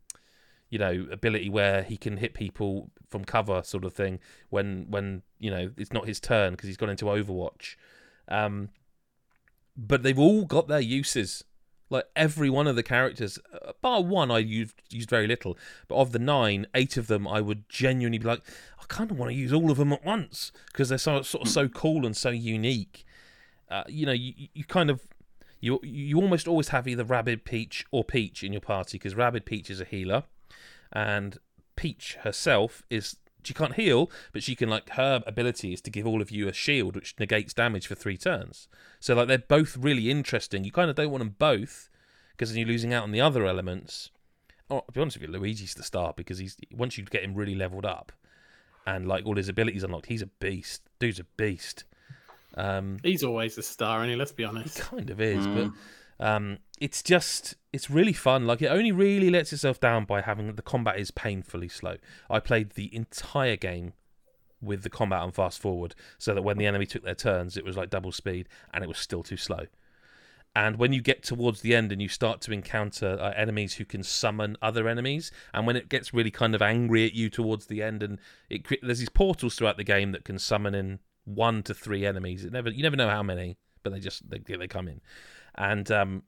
[0.69, 4.19] you know, ability where he can hit people from cover, sort of thing.
[4.49, 7.75] When when you know it's not his turn because he's gone into Overwatch.
[8.27, 8.69] Um,
[9.75, 11.43] but they've all got their uses
[11.91, 15.57] like every one of the characters, uh, bar one, I used used very little.
[15.87, 18.41] But of the nine, eight of them, I would genuinely be like,
[18.79, 21.45] I kind of want to use all of them at once because they're so sort
[21.45, 23.05] of so cool and so unique.
[23.69, 25.01] Uh, you know, you, you kind of
[25.59, 29.45] you you almost always have either Rabbid Peach or Peach in your party because Rabbid
[29.45, 30.23] Peach is a healer,
[30.91, 31.37] and
[31.75, 36.07] Peach herself is she can't heal, but she can like her ability is to give
[36.07, 38.67] all of you a shield which negates damage for three turns.
[38.99, 40.63] So like they're both really interesting.
[40.63, 41.89] You kind of don't want them both
[42.31, 44.09] because then you're losing out on the other elements.
[44.69, 47.35] Oh, I'll be honest with you, Luigi's the star because he's once you get him
[47.35, 48.11] really leveled up
[48.85, 50.81] and like all his abilities unlocked, he's a beast.
[50.99, 51.83] Dude's a beast.
[52.55, 54.77] Um, he's always a star, and let's be honest.
[54.77, 55.55] He kind of is, mm.
[55.55, 55.71] but
[56.21, 58.45] um, it's just it's really fun.
[58.45, 61.97] Like it only really lets itself down by having the combat is painfully slow.
[62.29, 63.93] I played the entire game
[64.61, 67.65] with the combat on fast forward, so that when the enemy took their turns, it
[67.65, 69.65] was like double speed, and it was still too slow.
[70.53, 73.85] And when you get towards the end and you start to encounter uh, enemies who
[73.85, 77.65] can summon other enemies, and when it gets really kind of angry at you towards
[77.65, 78.19] the end, and
[78.49, 82.45] it there's these portals throughout the game that can summon in one to three enemies.
[82.45, 85.01] It never you never know how many, but they just they they come in
[85.55, 86.23] and um,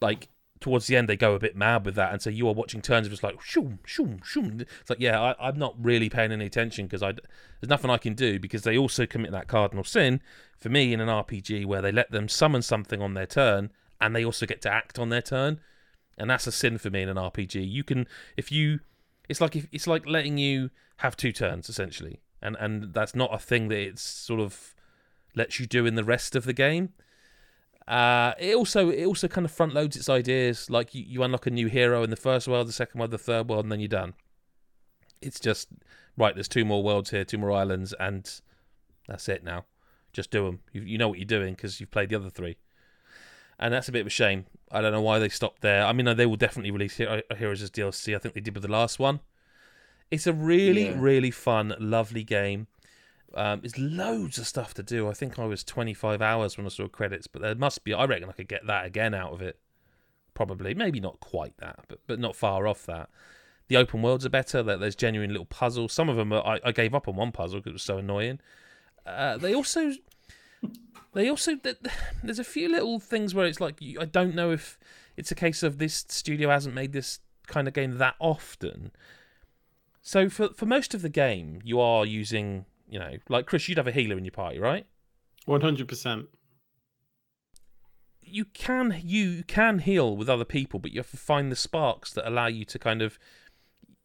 [0.00, 0.28] like
[0.60, 2.82] towards the end they go a bit mad with that, and so you are watching
[2.82, 4.60] turns of just like shoom shoom shoom.
[4.60, 7.98] It's like yeah, I, am not really paying any attention because I there's nothing I
[7.98, 10.20] can do because they also commit that cardinal sin
[10.58, 14.14] for me in an RPG where they let them summon something on their turn and
[14.14, 15.60] they also get to act on their turn,
[16.16, 17.68] and that's a sin for me in an RPG.
[17.68, 18.06] You can
[18.36, 18.80] if you
[19.28, 23.34] it's like if, it's like letting you have two turns essentially, and and that's not
[23.34, 24.74] a thing that it's sort of
[25.34, 26.90] lets you do in the rest of the game.
[27.90, 30.70] Uh, it also it also kind of front loads its ideas.
[30.70, 33.18] Like you, you unlock a new hero in the first world, the second world, the
[33.18, 34.14] third world, and then you're done.
[35.20, 35.68] It's just
[36.16, 36.32] right.
[36.32, 38.30] There's two more worlds here, two more islands, and
[39.08, 39.64] that's it now.
[40.12, 40.60] Just do them.
[40.72, 42.58] You, you know what you're doing because you've played the other three,
[43.58, 44.46] and that's a bit of a shame.
[44.70, 45.84] I don't know why they stopped there.
[45.84, 48.14] I mean, they will definitely release Heroes as DLC.
[48.14, 49.18] I think they did with the last one.
[50.12, 50.96] It's a really, yeah.
[50.96, 52.68] really fun, lovely game.
[53.34, 55.08] Um, there's loads of stuff to do.
[55.08, 57.94] I think I was 25 hours when I saw credits, but there must be.
[57.94, 59.58] I reckon I could get that again out of it.
[60.34, 63.08] Probably, maybe not quite that, but but not far off that.
[63.68, 64.62] The open worlds are better.
[64.62, 65.92] That there's genuine little puzzles.
[65.92, 67.98] Some of them are, I, I gave up on one puzzle because it was so
[67.98, 68.40] annoying.
[69.06, 69.92] Uh, they also,
[71.12, 71.56] they also
[72.22, 74.78] there's a few little things where it's like I don't know if
[75.16, 78.92] it's a case of this studio hasn't made this kind of game that often.
[80.02, 83.78] So for for most of the game, you are using you know, like Chris, you'd
[83.78, 84.84] have a healer in your party, right?
[85.46, 86.26] One hundred percent.
[88.20, 92.12] You can you can heal with other people, but you have to find the sparks
[92.12, 93.18] that allow you to kind of.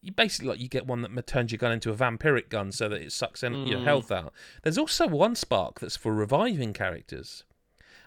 [0.01, 2.87] You basically like you get one that turns your gun into a vampiric gun, so
[2.87, 3.67] that it sucks in, mm.
[3.67, 4.33] your health out.
[4.61, 7.43] There's also one spark that's for reviving characters,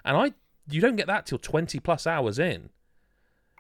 [0.05, 0.33] and I
[0.71, 2.71] you don't get that till twenty plus hours in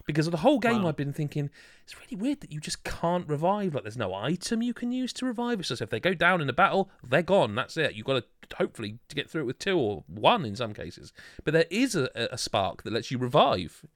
[0.06, 0.90] because of the whole game wow.
[0.90, 1.50] I've been thinking
[1.88, 3.72] it's really weird that you just can't revive.
[3.72, 5.58] Like there's no item you can use to revive.
[5.58, 7.54] It's just if they go down in a battle, they're gone.
[7.54, 7.94] That's it.
[7.94, 11.14] You've got to hopefully to get through it with two or one in some cases.
[11.44, 13.86] But there is a, a spark that lets you revive.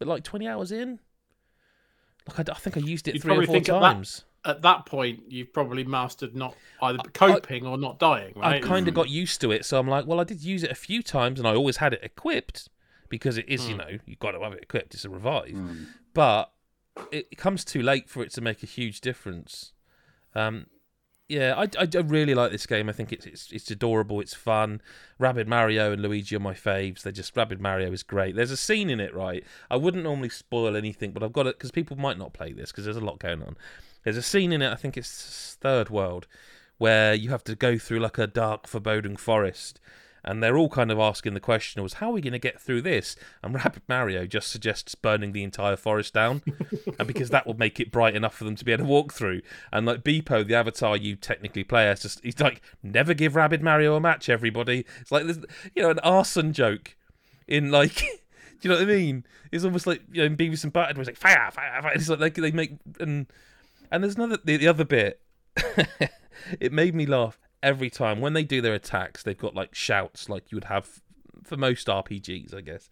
[0.00, 0.98] But like 20 hours in,
[2.28, 4.24] like I, I think I used it You'd three or four times.
[4.44, 8.32] At that, point, you've probably mastered not either coping I, or not dying.
[8.34, 8.56] Right?
[8.56, 10.72] I kind of got used to it, so I'm like, well, I did use it
[10.72, 12.68] a few times, and I always had it equipped
[13.08, 13.68] because it is, mm.
[13.68, 14.94] you know, you've got to have it equipped.
[14.94, 15.86] It's a revive, mm.
[16.12, 16.52] but
[17.10, 19.72] it, comes too late for it to make a huge difference.
[20.34, 20.66] Um,
[21.28, 22.88] yeah, I, I, I, really like this game.
[22.88, 24.20] I think it's, it's it's adorable.
[24.20, 24.82] It's fun.
[25.18, 27.02] Rabbid Mario and Luigi are my faves.
[27.02, 28.36] They're just Rabbid Mario is great.
[28.36, 29.44] There's a scene in it, right?
[29.70, 32.70] I wouldn't normally spoil anything, but I've got it because people might not play this
[32.70, 33.56] because there's a lot going on.
[34.04, 34.72] There's a scene in it.
[34.72, 36.26] I think it's Third World
[36.78, 39.80] where you have to go through like a dark, foreboding forest
[40.24, 42.60] and they're all kind of asking the question was how are we going to get
[42.60, 43.16] through this?
[43.42, 46.42] And Rabbid Mario just suggests burning the entire forest down
[46.98, 49.12] and because that will make it bright enough for them to be able to walk
[49.12, 49.42] through.
[49.72, 53.62] And like Beep-0 the avatar you technically play as just he's like never give Rabbid
[53.62, 54.84] Mario a match everybody.
[55.00, 55.38] It's like this
[55.74, 56.96] you know an arson joke
[57.48, 57.94] in like
[58.60, 59.24] do you know what I mean?
[59.50, 61.92] It's almost like you know in Beavis and Butthead where it's like fire fire fire.
[61.94, 63.26] It's like they, they make and
[63.90, 65.20] and there's another the, the other bit
[66.60, 69.22] it made me laugh every time when they do their attacks.
[69.22, 71.00] They've got like shouts like you would have
[71.44, 72.88] for most RPGs, I guess,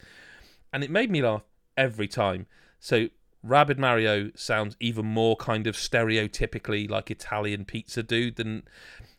[0.73, 1.43] and it made me laugh
[1.77, 2.47] every time.
[2.79, 3.09] So
[3.43, 8.65] Rabbid Mario sounds even more kind of stereotypically like Italian pizza dude than,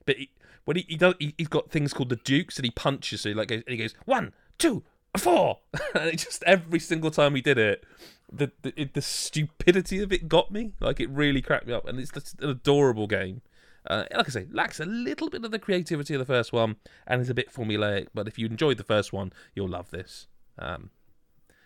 [0.05, 0.29] but he,
[0.65, 3.21] when he, he does, he, has got things called the Dukes and he punches.
[3.21, 4.83] So he like goes, he goes one, two,
[5.17, 5.59] four,
[5.95, 7.83] and it just every single time he did it,
[8.31, 10.73] the the, the stupidity of it got me.
[10.79, 13.41] Like it really cracked me up, and it's just an adorable game.
[13.87, 16.75] Uh, like I say, lacks a little bit of the creativity of the first one
[17.07, 18.07] and is a bit formulaic.
[18.13, 20.27] But if you enjoyed the first one, you'll love this.
[20.59, 20.91] Um,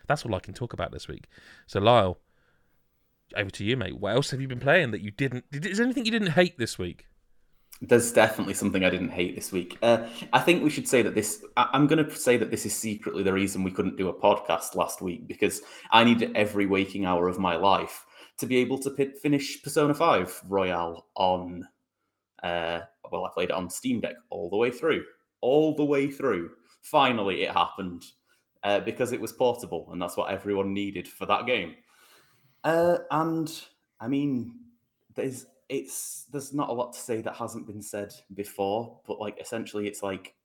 [0.07, 1.27] that's all I can talk about this week.
[1.67, 2.19] So, Lyle,
[3.35, 3.99] over to you, mate.
[3.99, 5.45] What else have you been playing that you didn't?
[5.51, 7.07] Is there anything you didn't hate this week?
[7.81, 9.77] There's definitely something I didn't hate this week.
[9.81, 11.43] Uh, I think we should say that this.
[11.57, 14.13] I, am going to say that this is secretly the reason we couldn't do a
[14.13, 15.61] podcast last week because
[15.91, 18.05] I needed every waking hour of my life
[18.37, 21.67] to be able to p- finish Persona 5 Royal on
[22.43, 22.81] uh,
[23.11, 25.03] well, I played it on Steam Deck all the way through,
[25.41, 26.51] all the way through.
[26.81, 28.05] Finally, it happened
[28.63, 31.75] uh, because it was portable, and that's what everyone needed for that game.
[32.63, 33.51] Uh, and
[33.99, 34.55] I mean,
[35.13, 39.39] there's it's there's not a lot to say that hasn't been said before, but like
[39.39, 40.35] essentially, it's like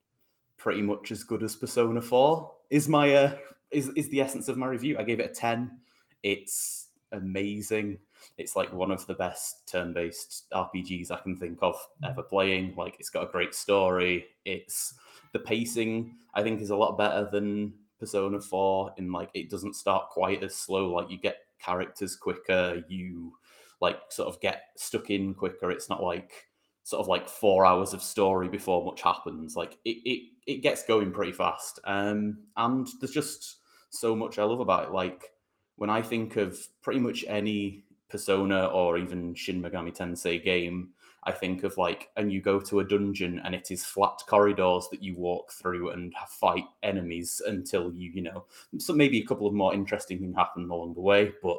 [0.57, 3.35] pretty much as good as Persona Four is my uh,
[3.71, 4.97] is is the essence of my review.
[4.97, 5.79] I gave it a ten.
[6.23, 7.97] It's amazing.
[8.37, 12.73] It's like one of the best turn-based RPGs I can think of ever playing.
[12.75, 14.25] Like it's got a great story.
[14.45, 14.93] It's
[15.33, 19.75] the pacing I think is a lot better than Persona 4 in like it doesn't
[19.75, 20.91] start quite as slow.
[20.91, 23.33] Like you get characters quicker, you
[23.79, 25.71] like sort of get stuck in quicker.
[25.71, 26.47] It's not like
[26.83, 29.55] sort of like four hours of story before much happens.
[29.55, 31.79] Like it it, it gets going pretty fast.
[31.85, 33.57] Um and there's just
[33.91, 34.91] so much I love about it.
[34.91, 35.31] Like
[35.75, 40.89] when I think of pretty much any Persona or even Shin Megami Tensei game,
[41.23, 44.87] I think of like, and you go to a dungeon and it is flat corridors
[44.91, 48.45] that you walk through and fight enemies until you, you know,
[48.79, 51.57] so maybe a couple of more interesting things happen along the way, but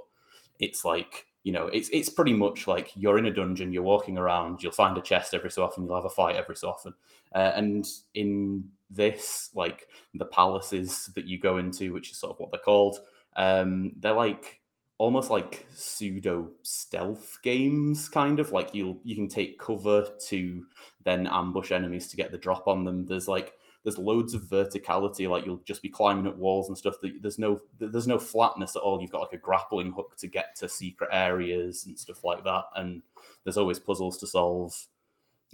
[0.59, 4.19] it's like, you know, it's it's pretty much like you're in a dungeon, you're walking
[4.19, 6.95] around, you'll find a chest every so often, you'll have a fight every so often,
[7.35, 12.39] uh, and in this, like the palaces that you go into, which is sort of
[12.39, 12.99] what they're called,
[13.37, 14.61] um, they're like
[14.99, 20.65] almost like pseudo stealth games kind of like you'll you can take cover to
[21.05, 23.07] then ambush enemies to get the drop on them.
[23.07, 26.95] There's like there's loads of verticality like you'll just be climbing up walls and stuff
[27.21, 29.01] there's no there's no flatness at all.
[29.01, 32.65] You've got like a grappling hook to get to secret areas and stuff like that
[32.77, 33.03] and
[33.45, 34.87] there's always puzzles to solve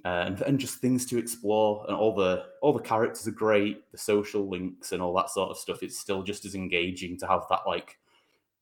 [0.04, 3.90] uh, and, and just things to explore and all the all the characters are great
[3.90, 5.82] the social links and all that sort of stuff.
[5.82, 7.98] It's still just as engaging to have that like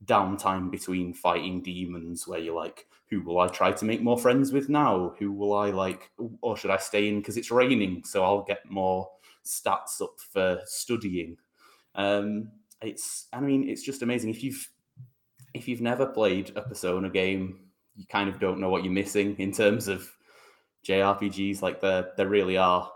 [0.04, 4.52] downtime between fighting demons where you're like, who will I try to make more friends
[4.52, 5.14] with now?
[5.18, 8.68] Who will I like, or should I stay in because it's raining so I'll get
[8.68, 9.08] more
[9.44, 11.36] stats up for studying?
[11.94, 12.50] Um,
[12.82, 14.30] it's, I mean, it's just amazing.
[14.30, 14.68] If you've
[15.54, 17.60] if you've never played a Persona game,
[17.96, 20.06] you kind of don't know what you're missing in terms of
[20.86, 21.62] JRPGs.
[21.62, 22.90] Like they they really are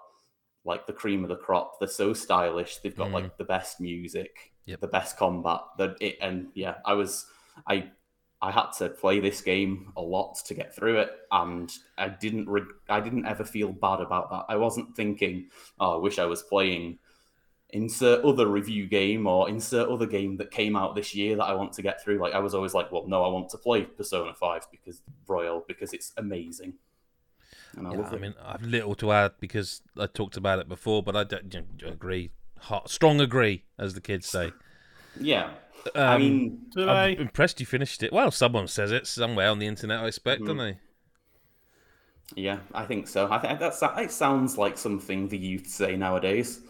[0.65, 1.79] like the cream of the crop.
[1.79, 2.79] They're so stylish.
[2.79, 3.15] They've got mm.
[3.15, 4.81] like the best music yep.
[4.81, 5.61] the best combat.
[5.79, 7.27] That it and yeah, I was
[7.67, 7.91] I
[8.43, 12.49] I had to play this game a lot to get through it, and I didn't
[12.49, 14.45] re- I didn't ever feel bad about that.
[14.49, 16.99] I wasn't thinking, oh, I wish I was playing
[17.73, 21.55] insert other review game or insert other game that came out this year that I
[21.55, 22.19] want to get through.
[22.19, 25.65] Like I was always like, well, no, I want to play Persona Five because Royal
[25.69, 26.75] because it's amazing.
[27.77, 31.03] And I, yeah, I mean, I've little to add because I talked about it before,
[31.03, 31.55] but I don't,
[31.85, 32.31] agree
[32.61, 34.53] hot, strong agree, as the kids say.
[35.19, 35.51] Yeah.
[35.95, 37.07] Um, I mean, I'm I...
[37.09, 38.13] impressed you finished it.
[38.13, 40.49] Well, someone says it somewhere on the internet, I expect, mm-hmm.
[40.49, 40.79] don't they?
[42.37, 43.31] Yeah, I think so.
[43.31, 46.61] I think that's it sounds like something the youth say nowadays.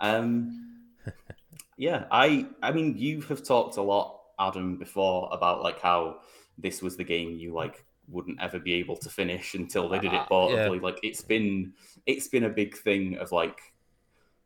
[0.00, 0.80] Um,
[1.76, 6.18] yeah, I I mean, you have talked a lot, Adam, before about like how
[6.58, 10.12] this was the game you like wouldn't ever be able to finish until they did
[10.12, 10.70] it portably.
[10.70, 10.80] Uh, yeah.
[10.80, 11.72] Like it's been
[12.06, 13.60] it's been a big thing of like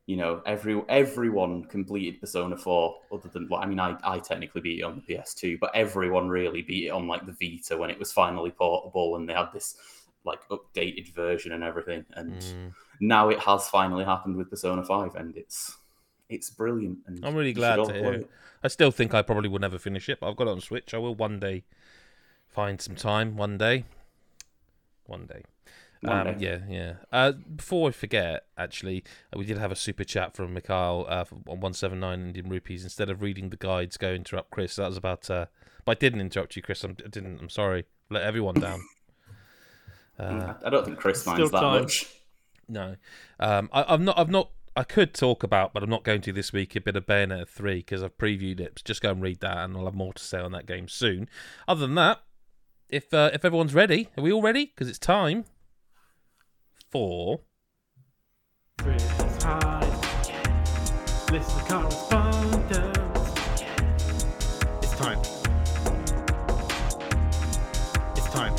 [0.09, 4.63] you know, every everyone completed Persona 4 other than well, I mean I, I technically
[4.63, 7.91] beat it on the PS2, but everyone really beat it on like the Vita when
[7.91, 9.77] it was finally portable and they had this
[10.25, 12.07] like updated version and everything.
[12.15, 12.73] And Mm.
[13.01, 15.77] now it has finally happened with Persona Five, and it's
[16.31, 17.01] it's brilliant.
[17.07, 18.31] And I'm really glad to hear it.
[18.65, 20.95] I still think I probably will never finish it, but I've got it on Switch.
[20.95, 21.65] I will one day
[22.49, 23.37] find some time.
[23.37, 23.85] One day.
[25.05, 25.43] One day.
[26.01, 26.37] One um.
[26.39, 26.93] Yeah, yeah.
[27.11, 29.03] Uh, before I forget, actually,
[29.35, 32.85] uh, we did have a super chat from Mikhail uh, for- on 179 Indian rupees.
[32.85, 34.77] Instead of reading the guides, go interrupt Chris.
[34.77, 35.29] That was about.
[35.29, 35.47] Uh,
[35.85, 36.85] but I didn't interrupt you, Chris.
[36.85, 37.41] I'm, I didn't.
[37.41, 37.85] I'm sorry.
[38.11, 38.81] Let everyone down.
[40.19, 41.83] Uh, I don't think Chris Still minds that time.
[41.83, 42.07] much.
[42.69, 42.97] no,
[43.39, 44.19] um, I, I've not.
[44.19, 44.51] I've not.
[44.77, 46.75] I could talk about, but I'm not going to this week.
[46.75, 48.81] A bit of Bayonetta three because I've previewed it.
[48.81, 50.89] So Just go and read that, and I'll have more to say on that game
[50.89, 51.29] soon.
[51.69, 52.21] Other than that,
[52.89, 54.67] if uh, if everyone's ready, are we all ready?
[54.67, 55.45] Because it's time
[56.91, 57.41] for
[58.79, 59.85] Chris Hyde.
[61.31, 62.99] Listen to correspondence.
[64.83, 65.19] It's time.
[68.17, 68.55] It's time.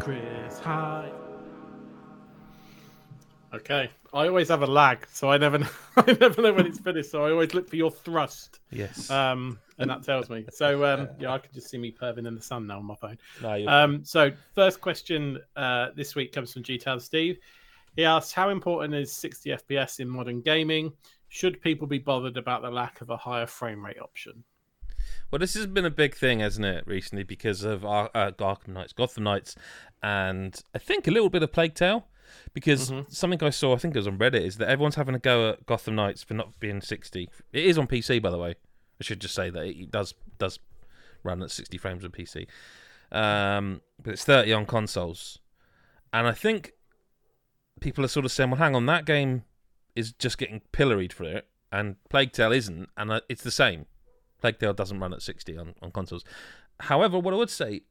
[0.00, 1.12] Chris Hyde.
[3.54, 3.90] Okay.
[4.14, 7.10] I always have a lag, so I never know, I never know when it's finished.
[7.10, 9.10] So I always look for your thrust, yes.
[9.10, 10.44] um, and that tells me.
[10.50, 12.94] So um, yeah, I can just see me perving in the sun now on my
[12.96, 13.18] phone.
[13.42, 17.38] no, Um, so first question uh, this week comes from G Town Steve.
[17.96, 20.92] He asks, "How important is 60 FPS in modern gaming?
[21.28, 24.44] Should people be bothered about the lack of a higher frame rate option?"
[25.30, 28.68] Well, this has been a big thing, hasn't it, recently because of Ar- uh, Arkham
[28.68, 29.56] Knights, Gotham Knights,
[30.02, 32.06] and I think a little bit of Plague Tale.
[32.54, 33.10] Because Mhm.
[33.12, 35.50] something I saw, I think it was on Reddit, is that everyone's having a go
[35.50, 37.28] at Gotham Knights for not being 60.
[37.52, 38.50] It is on PC, by the way.
[39.00, 40.58] I should just say that it does does
[41.24, 42.46] run at 60 frames on PC,
[43.10, 45.38] um, but it's 30 on consoles.
[46.12, 46.72] And I think
[47.80, 49.44] people are sort of saying, "Well, hang on, that game
[49.94, 53.86] is just getting pilloried for it, and Plague Tale isn't, and uh, it's the same."
[54.40, 56.24] Plague Tale doesn't run at 60 on, on consoles.
[56.80, 57.82] However, what I would say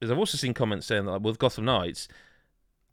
[0.00, 2.06] is I've also seen comments saying that like, with Gotham Knights,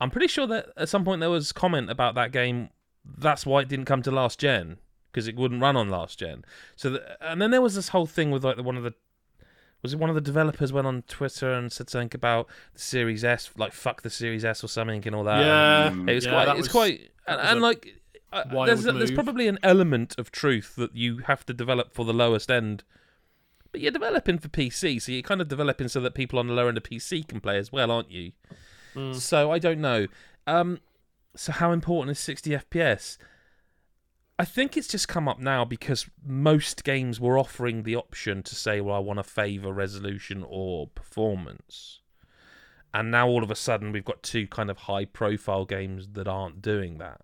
[0.04, 2.70] I'm pretty sure that at some point there was comment about that game.
[3.06, 4.78] That's why it didn't come to last gen
[5.12, 6.44] because it wouldn't run on last gen.
[6.76, 8.94] So, th and then there was this whole thing with like the, one of the
[9.82, 13.24] was it one of the developers went on Twitter and said something about the Series
[13.24, 15.40] S, like fuck the Series S or something and all that.
[15.46, 16.10] yeah, Mm.
[16.10, 16.46] It was yeah, quite.
[16.46, 17.12] that It's was- quite.
[17.28, 18.02] And, was and like,
[18.32, 22.14] uh, there's there's probably an element of truth that you have to develop for the
[22.14, 22.84] lowest end.
[23.72, 26.54] But you're developing for PC, so you're kind of developing so that people on the
[26.54, 28.32] lower end of PC can play as well, aren't you?
[28.96, 29.16] Mm.
[29.16, 30.08] So I don't know.
[30.48, 30.80] Um,
[31.36, 33.18] so how important is 60 FPS?
[34.40, 38.56] I think it's just come up now because most games were offering the option to
[38.56, 42.00] say, well, I want to favour resolution or performance.
[42.94, 46.28] And now all of a sudden we've got two kind of high profile games that
[46.28, 47.22] aren't doing that.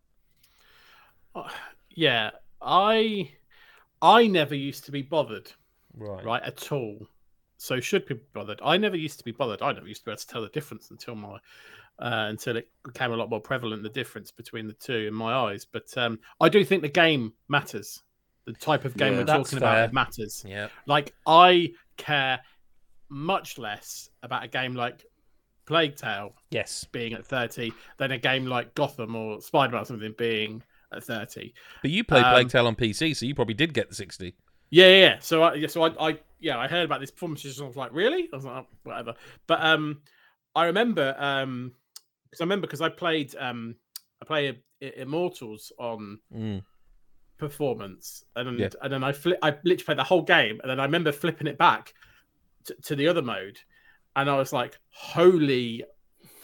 [1.90, 2.32] yeah.
[2.62, 3.32] I
[4.02, 5.52] I never used to be bothered,
[5.96, 6.24] Right.
[6.26, 7.08] right, at all.
[7.62, 8.62] So should be bothered.
[8.64, 9.62] I never used to be bothered.
[9.62, 11.36] I never used to be able to tell the difference until my
[12.00, 15.34] uh, until it became a lot more prevalent the difference between the two in my
[15.34, 15.66] eyes.
[15.66, 18.02] But um, I do think the game matters.
[18.46, 19.20] The type of game Yeah.
[19.20, 19.84] we're talking about fair.
[19.86, 20.46] it matters.
[20.48, 20.70] Yeah.
[20.86, 22.40] Like I care
[23.10, 25.04] much less about a game like
[25.66, 26.86] Plague Tale Yes.
[26.92, 31.54] being at 30 than a game like Gotham or Spider-Man or something being at 30.
[31.82, 34.34] But you played Um, Plague Tale on PC, so you probably did get the 60.
[34.70, 34.98] Yeah, yeah.
[35.00, 35.20] yeah.
[35.20, 37.44] So I, yeah, so I, I, yeah, I heard about this performance.
[37.46, 38.30] And I was like, really?
[38.32, 39.14] I was like, oh, whatever.
[39.48, 40.02] But um,
[40.56, 41.74] I remember um,
[42.30, 43.76] because I remember because I played um,
[44.22, 46.64] I played I- Immortals on Mm.
[47.38, 48.70] performance, and then Yeah.
[48.82, 49.10] and then I
[49.42, 51.94] I literally played the whole game, and then I remember flipping it back
[52.66, 53.60] to, to the other mode,
[54.16, 55.84] and I was like, holy,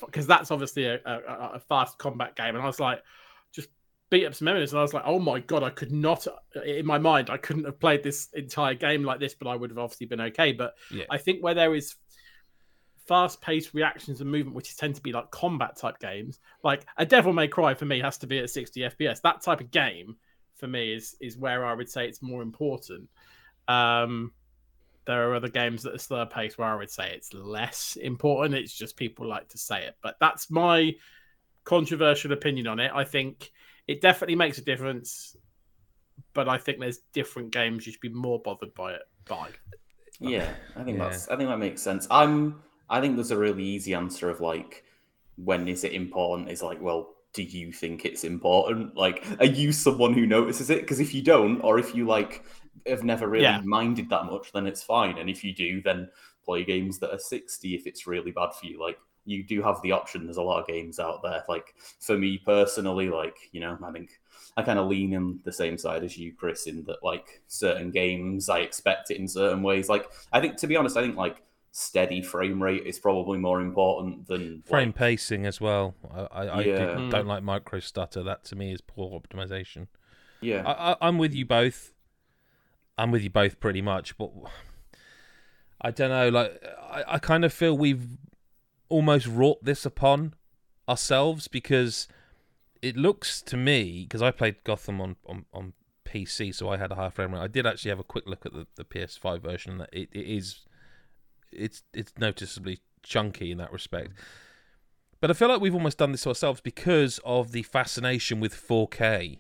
[0.06, 3.02] because that's obviously a, a, a- fast combat game, and I was like,
[4.16, 6.26] beat up some enemies, and I was like, oh my god, I could not
[6.66, 9.70] in my mind, I couldn't have played this entire game like this, but I would
[9.72, 10.54] have obviously been okay.
[10.54, 11.04] But Yeah.
[11.10, 11.96] I think where there is
[13.08, 17.06] fast paced reactions and movement, which tend to be like combat type games, like a
[17.06, 19.22] Devil May Cry for me has to be at 60 FPS.
[19.22, 20.16] That type of game
[20.56, 23.10] for me is is where I would say it's more important.
[23.68, 24.32] Um,
[25.06, 28.56] there are other games that are slower paced where I would say it's less important.
[28.56, 30.96] It's just people like to say it, but that's my
[31.66, 32.92] controversial opinion on it.
[32.96, 33.52] I think
[33.88, 35.36] it definitely makes a difference,
[36.34, 39.50] but I think there's different games you should be more bothered by it by.
[40.20, 41.10] Yeah, I think Yeah.
[41.10, 41.28] that's.
[41.28, 42.08] I think that makes sense.
[42.10, 42.62] I'm.
[42.90, 44.84] I think there's a really easy answer of like,
[45.38, 46.50] when is it important?
[46.50, 48.96] Is like, well, do you think it's important?
[48.96, 50.82] Like, are you someone who notices it?
[50.82, 52.46] Because if you don't, or if you like
[52.86, 53.62] have never really Yeah.
[53.64, 55.18] minded that much, then it's fine.
[55.18, 56.10] And if you do, then
[56.44, 58.80] play games that are 60 if it's really bad for you.
[58.80, 60.26] Like, you do have the option.
[60.26, 61.44] There's a lot of games out there.
[61.50, 64.12] Like, for me personally, like, you know, I think
[64.58, 67.92] I kind of lean in the same side as you, Chris, in that like certain
[67.92, 69.90] games I expect it in certain ways.
[69.90, 73.60] Like I think, to be honest, I think like steady frame rate is probably more
[73.62, 75.94] important than Frame like, pacing as well.
[76.14, 76.78] I, I, I Yeah.
[76.78, 77.12] do, Mm.
[77.12, 78.24] don't like micro stutter.
[78.24, 79.88] That to me is poor optimization.
[80.40, 80.64] yeah.
[80.66, 81.92] I, I, I'm with you both.
[82.98, 84.32] I'm with you both pretty much, but
[85.82, 86.30] I don't know.
[86.30, 88.08] Like, I, I kind of feel we've
[88.90, 90.34] almost wrought this upon
[90.88, 92.08] ourselves because
[92.82, 95.74] it looks to me because I played Gotham on, on, on
[96.06, 97.42] PC, so I had a higher frame rate.
[97.42, 99.74] I did actually have a quick look at the, the PS5 version.
[99.74, 100.62] and It, it is
[101.52, 104.12] it's it's noticeably chunky in that respect.
[105.22, 109.40] But I feel like we've almost done this ourselves because of the fascination with 4K.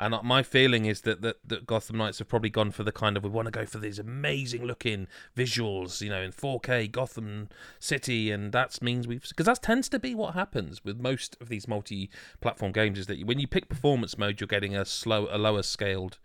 [0.00, 3.18] And my feeling is that, that, that Gotham Knights have probably gone for the kind
[3.18, 7.50] of we want to go for these amazing looking visuals, you know, in 4K Gotham
[7.78, 11.50] City, and that means we've because that tends to be what happens with most of
[11.50, 15.36] these multi-platform games is that when you pick performance mode, you're getting a slow, a
[15.36, 16.18] lower scaled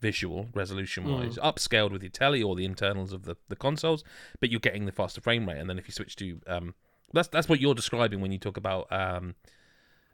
[0.00, 4.04] visual resolution wise, upscaled with your telly or the internals of the, the consoles,
[4.38, 5.58] but you're getting the faster frame rate.
[5.58, 6.74] And then if you switch to um,
[7.12, 9.34] that's that's what you're describing when you talk about um,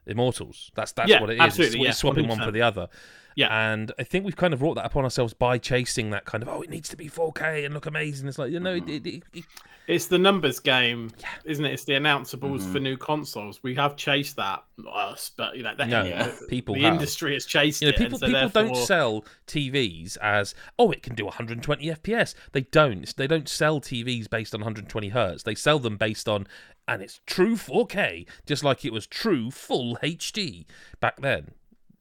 [0.07, 0.71] Immortals.
[0.75, 1.41] That's that's Yeah, what it is.
[1.41, 2.89] absolutely, It's, yeah, it's swapping one for the other.
[3.37, 3.49] Yeah.
[3.73, 6.49] And I think we've kind of brought that upon ourselves by chasing that kind of
[6.49, 8.29] oh, it needs to be 4K and look amazing.
[8.29, 9.45] It's like you know, it, it, it, it-
[9.89, 11.11] It's the numbers game,
[11.45, 11.73] isn't it?
[11.73, 12.73] It's the announceables Mhm.
[12.73, 13.61] for new consoles.
[13.63, 16.33] We have chased that, not us, but you know, that, No, Yeah.
[16.49, 16.95] people the have.
[16.95, 17.99] industry has chased you know, it.
[17.99, 22.35] people so people therefore, don't sell TVs as oh, it can do 120 FPS.
[22.53, 23.15] They don't.
[23.17, 25.43] They don't sell TVs based on 120 hertz.
[25.43, 26.47] They sell them based on
[26.87, 30.67] and it's true 4K, just like it was true full HD
[31.01, 31.53] back then.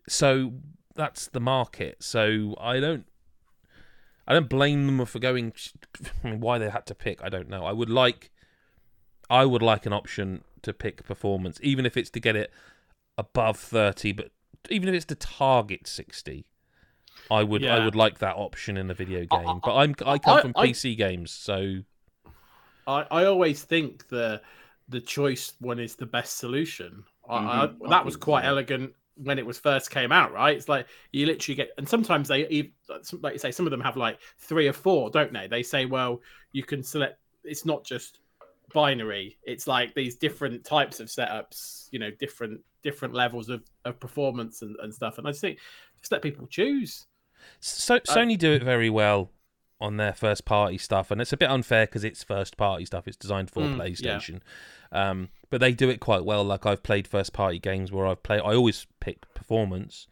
[0.08, 0.54] So
[0.96, 2.04] that's the market.
[2.04, 3.06] So I don't.
[4.26, 5.52] I don't blame them for going.
[6.22, 7.66] Why they had to pick, I don't know.
[7.66, 8.32] I would like,
[9.30, 12.50] I would like an option to pick performance, even if it's to get it
[13.18, 14.32] above thirty, but
[14.70, 16.46] even if it's to target sixty.
[17.30, 19.60] I would, I would like that option in a video I- game.
[19.64, 21.80] But I'm, I come I- from I- PC games, so
[22.88, 24.42] I, I always think the
[24.94, 27.04] the choice one is the best solution.
[27.30, 27.82] I, Mhm.
[27.86, 28.50] I, that was quite so.
[28.50, 30.56] elegant when it was first came out, right?
[30.58, 32.72] It's like you literally get, and sometimes they,
[33.22, 35.48] like you say, some of them have like three or four, don't they?
[35.48, 36.22] They say, well,
[36.52, 37.20] you can select.
[37.44, 38.20] It's not just
[38.74, 39.38] binary.
[39.44, 44.62] It's like these different types of setups, you know, different different levels of, of performance
[44.62, 45.18] and, and stuff.
[45.18, 45.60] And I just think
[46.00, 47.06] just let people choose.
[47.60, 49.32] So Sony do it very well
[49.80, 53.08] on their first party stuff, and it's a bit unfair because it's first party stuff.
[53.08, 53.76] It's designed for Mm.
[53.78, 54.40] PlayStation,
[54.94, 56.44] um, but they do it quite well.
[56.44, 60.08] Like I've played first party games where I've played, I always pick performance,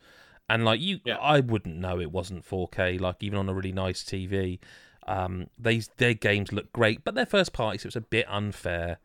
[0.49, 1.17] and like you, Yeah.
[1.17, 2.99] I wouldn't know it wasn't 4K.
[2.99, 4.59] Like even on a really nice TV,
[5.07, 8.97] um, they their games look great, but they're first party, so it's a bit unfair.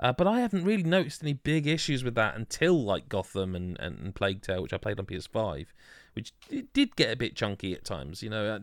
[0.00, 3.78] Uh, but I haven't really noticed any big issues with that until like Gotham and,
[3.78, 5.66] and, and Plague Tale, which I played on PS5,
[6.14, 8.22] which it did get a bit chunky at times.
[8.22, 8.60] You know,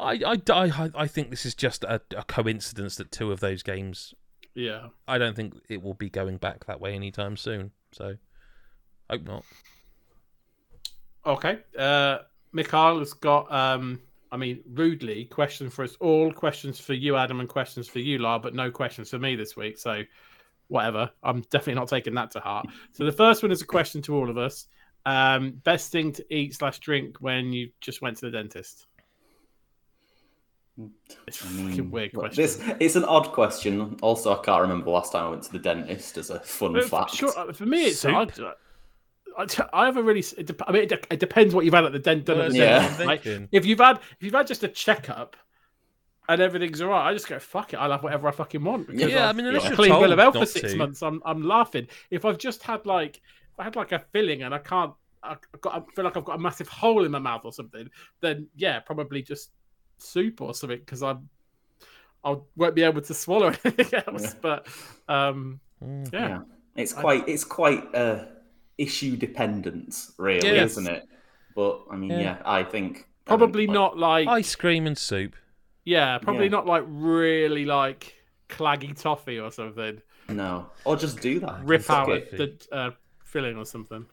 [0.00, 3.62] I, I, I, I think this is just a, a coincidence that two of those
[3.62, 4.14] games.
[4.58, 4.88] Yeah.
[5.06, 7.70] I don't think it will be going back that way anytime soon.
[7.92, 8.16] So,
[9.08, 9.44] hope not.
[11.24, 11.60] Okay.
[11.78, 12.18] Uh
[12.52, 14.00] Mikhail has got um
[14.32, 18.18] I mean rudely questions for us all, questions for you, Adam, and questions for you,
[18.18, 19.78] La, but no questions for me this week.
[19.78, 20.02] So
[20.66, 21.08] whatever.
[21.22, 22.66] I'm definitely not taking that to heart.
[22.90, 24.66] So the first one is a question to all of us.
[25.06, 28.87] Um best thing to eat slash drink when you just went to the dentist.
[31.26, 32.42] It's a I fucking mean, weird question.
[32.42, 33.96] This it's an odd question.
[34.02, 36.16] Also, I can't remember last time I went to the dentist.
[36.18, 38.14] As a fun But fact, Sure, uh, for me, it's Soup?
[38.14, 38.26] I,
[39.36, 40.24] I, I have a really.
[40.66, 42.78] I mean, it, it depends what you've had at the dent done at the Yeah.
[42.96, 43.00] dentist.
[43.26, 43.48] Right?
[43.52, 45.36] If you've had if you've had just a checkup
[46.28, 47.76] and everything's all right, I just go fuck it.
[47.76, 48.86] I'll have whatever I fucking want.
[48.86, 50.76] because Yeah, I I've mean, unless a you're clean bill of health for six to.
[50.76, 51.88] months, I'm I'm laughing.
[52.10, 53.20] If I've just had like
[53.58, 56.24] I had like a filling and I can't, I I've got I feel like I've
[56.24, 57.88] got a massive hole in my mouth or something.
[58.20, 59.50] Then yeah, probably just
[59.98, 61.28] soup or something because I'm
[62.24, 64.22] I won't be able to swallow anything else.
[64.24, 64.32] Yeah.
[64.42, 64.66] But
[65.08, 66.12] um, Mm.
[66.12, 66.28] yeah.
[66.28, 66.40] yeah,
[66.74, 68.24] it's I- quite it's quite uh,
[68.78, 70.72] issue dependent, really, Yes.
[70.72, 71.04] isn't it?
[71.54, 72.20] But I mean, Yeah.
[72.20, 75.36] yeah, I think probably I mean, not like Ice cream and soup.
[75.84, 76.50] yeah, probably Yeah.
[76.50, 78.14] not like really like
[78.48, 80.02] claggy toffee or something.
[80.28, 81.64] no, or just do that.
[81.64, 82.36] Rip Fuck out it.
[82.36, 82.90] the uh,
[83.22, 84.04] filling or something.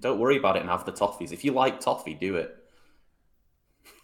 [0.00, 1.30] Don't worry about it and have the toffees.
[1.32, 2.56] If you like toffee, do it.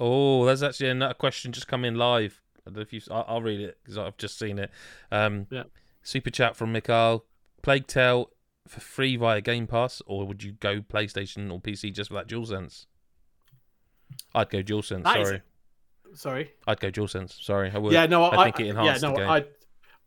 [0.01, 2.41] Oh, there's actually another question just come in live.
[2.66, 4.70] I don't know if you, I'll, I'll read it because I've just seen it.
[5.11, 5.64] Um, Yeah.
[6.03, 7.24] Super chat from Mikhail.
[7.62, 8.30] Plague Tale
[8.66, 12.28] for free via Game Pass, or would you go PlayStation or PC just for that
[12.28, 12.87] DualSense?
[14.35, 15.05] I'd go DualSense.
[15.05, 15.43] That is- Sorry,
[16.14, 16.51] Sorry.
[16.66, 17.41] I'd go DualSense.
[17.43, 17.93] Sorry, I would.
[17.93, 19.28] yeah, no, I I, think it yeah, enhanced no, the game.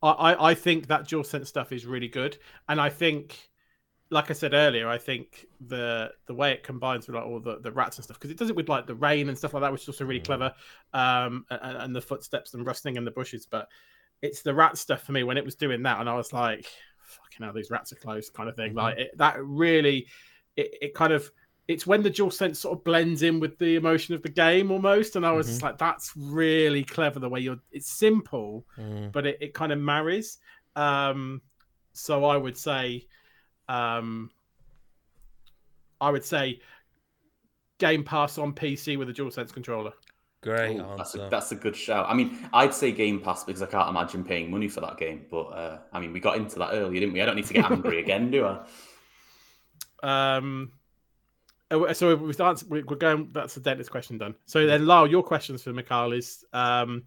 [0.03, 2.37] I, I, I think that DualSense stuff is really good,
[2.69, 3.49] and I think
[4.11, 7.59] like I said earlier, I think the the way it combines with like all the,
[7.59, 9.61] the rats and stuff because it does it with like the rain and stuff like
[9.61, 10.53] that, which is also really clever,
[10.93, 13.45] um, and, and the footsteps and rustling in the bushes.
[13.45, 13.67] But
[14.21, 16.65] it's the rat stuff for me when it was doing that, and I was like,
[17.03, 18.73] "Fucking hell, these rats are close," kind of thing.
[18.73, 18.77] Mhm.
[18.77, 20.07] Like it, that really,
[20.55, 21.29] it, it kind of.
[21.67, 24.69] It's when the dual sense sort of blends in with the emotion of the game
[24.69, 29.11] almost, and I was just like, "That's really clever." The way you're, it's simple, Mm.
[29.11, 30.37] but it, it kind of marries.
[30.75, 31.41] Um,
[31.93, 33.07] so I would say,
[33.67, 34.29] um,
[35.99, 36.59] I would say,
[37.79, 39.91] Game Pass on PC with a DualSense controller.
[40.41, 41.29] Great Ooh, that's, a, answer.
[41.29, 42.05] that's a good shout.
[42.07, 45.25] I mean, I'd say Game Pass because I can't imagine paying money for that game.
[45.29, 47.21] But uh, I mean, we got into that earlier, didn't we?
[47.21, 50.37] I don't need to get angry again, do I?
[50.37, 50.71] Um,
[51.71, 53.29] uh, so we've answered, we- we're going.
[53.31, 54.35] That's the dentist question done.
[54.45, 56.43] So then, Lyle, your questions for Mikhail is.
[56.53, 57.03] Um,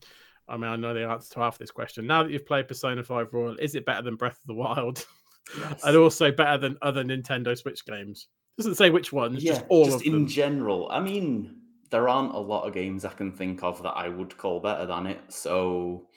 [0.48, 2.06] I mean, I know the answer to half this question.
[2.06, 5.06] Now that you've played Persona Five Royal, is it better than Breath of the Wild,
[5.56, 5.84] Yes.
[5.84, 8.28] and also better than other Nintendo Switch games?
[8.56, 10.26] Doesn't say which ones, yeah, just all just in them.
[10.26, 10.88] general.
[10.90, 11.56] I mean,
[11.90, 14.84] there aren't a lot of games I can think of that I would call better
[14.84, 15.20] than it.
[15.28, 16.08] So,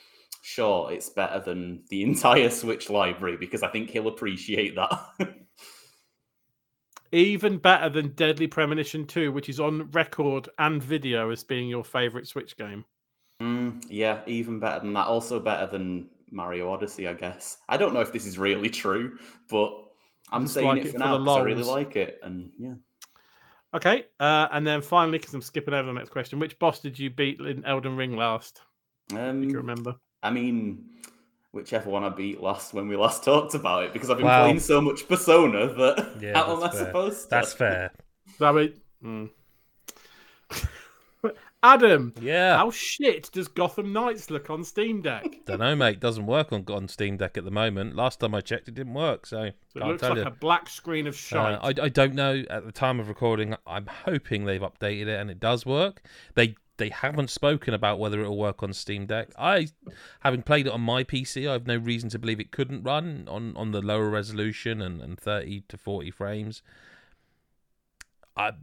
[0.42, 5.00] sure, it's better than the entire Switch library because I think he'll appreciate that.
[7.14, 11.84] Even better than Deadly Premonition 2, which is on record and video as being your
[11.84, 12.86] favorite Switch game.
[13.42, 15.08] Mm, yeah, even better than that.
[15.08, 17.58] Also better than Mario Odyssey, I guess.
[17.70, 19.18] I don't know if this is really true,
[19.50, 19.74] but
[20.32, 22.20] I'm Just saying like it it for for now the 'cause I really like it.
[22.24, 22.76] And yeah.
[23.74, 27.00] Okay, uh, and then finally, because I'm skipping over the next question, which boss did
[27.00, 28.62] you beat in Elden Ring last?
[29.42, 29.98] If you Um, remember.
[30.24, 30.90] I mean,
[31.52, 34.32] whichever one I beat last when we last talked about it, because I've been Wow.
[34.32, 36.96] playing so much Persona that Yeah, how am I that's fair.
[36.96, 37.36] supposed to?
[37.36, 37.92] That's fair.
[38.40, 39.30] I mean, mm.
[41.64, 42.58] Adam, Yeah.
[42.58, 45.26] how shit does Gotham Knights look on Steam Deck?
[45.46, 46.00] Don't know, mate.
[46.00, 47.96] Doesn't work on on Steam Deck at the moment.
[47.96, 49.26] Last time I checked, it didn't work.
[49.28, 50.24] So So it looks like you.
[50.24, 51.60] a black screen of Uh.
[51.62, 53.56] I, I don't know at the time of recording.
[53.68, 56.02] I'm hoping they've updated it and it does work.
[56.34, 59.30] They they haven't spoken about whether it'll work on Steam Deck.
[59.38, 59.68] I,
[60.22, 63.28] having played it on my PC, I have no reason to believe it couldn't run
[63.30, 66.64] on, on the lower resolution and, and 30 to 40 frames.
[68.36, 68.54] I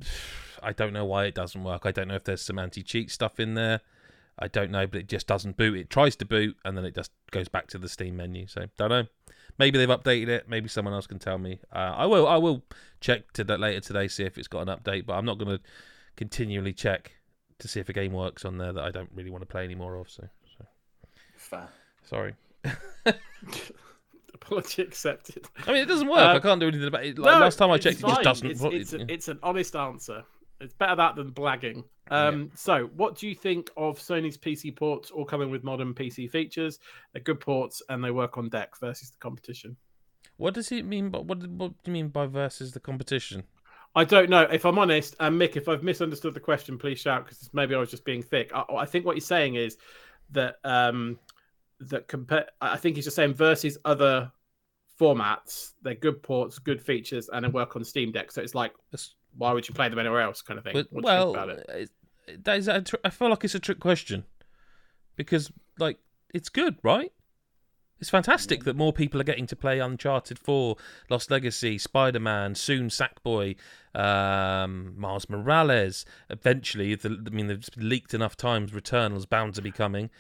[0.63, 1.83] I don't know why it doesn't work.
[1.85, 3.81] I don't know if there's some anti cheat stuff in there.
[4.39, 5.77] I don't know, but it just doesn't boot.
[5.77, 8.47] It tries to boot and then it just goes back to the Steam menu.
[8.47, 9.07] So don't know.
[9.59, 10.49] Maybe they've updated it.
[10.49, 11.59] Maybe someone else can tell me.
[11.75, 12.29] Uh, I will.
[12.29, 12.63] I will
[13.01, 15.07] check to that later today, see if it's got an update.
[15.07, 15.65] But I'm not going to
[16.17, 17.13] continually check
[17.59, 19.65] to see if a game works on there that I don't really want to play
[19.65, 20.09] any more of.
[20.09, 20.65] So, so
[21.37, 21.69] Fair.
[22.05, 22.35] sorry.
[24.35, 25.47] Apology accepted.
[25.67, 26.19] I mean, it doesn't work.
[26.21, 27.19] Uh, I can't do anything about it.
[27.19, 28.25] Like, No, last time I it's checked, it just fine.
[28.25, 28.51] doesn't.
[28.51, 30.25] It's, it's, it- a- it's an honest answer.
[30.61, 31.85] It's better that than blagging.
[32.11, 36.31] Um, So, what do you think of Sony's PC ports all coming with modern PC
[36.31, 36.79] features?
[37.13, 39.77] They're good ports and they work on deck versus the competition.
[40.37, 41.11] what does it mean?
[41.11, 43.45] But what, what do you mean by versus the competition?
[43.95, 44.43] I don't know.
[44.43, 47.79] If I'm honest, and Mick, if I've misunderstood the question, please shout because maybe I
[47.79, 48.51] was just being thick.
[48.55, 49.77] I, I think what he's saying is
[50.31, 51.19] that um,
[51.81, 52.47] that compare.
[52.61, 54.31] I think he's just saying versus other
[55.01, 58.33] formats, they're good ports, good features, and they work on Steam Deck.
[58.33, 60.75] So it's like, It's- why would you play them anywhere else, kind of thing.
[60.75, 61.91] But, What do you think well, about it?
[62.45, 64.25] that is I feel like it's a trick question
[65.17, 65.99] because, like,
[66.35, 67.13] it's good, right?
[68.01, 70.77] It's fantastic that more people are getting to play Uncharted 4,
[71.11, 73.57] Lost Legacy, Spider Man, soon Sackboy,
[73.95, 76.05] um, Miles Morales.
[76.31, 78.73] Eventually, the, I mean, they've leaked enough times.
[78.73, 80.11] Returnal's bound to be coming.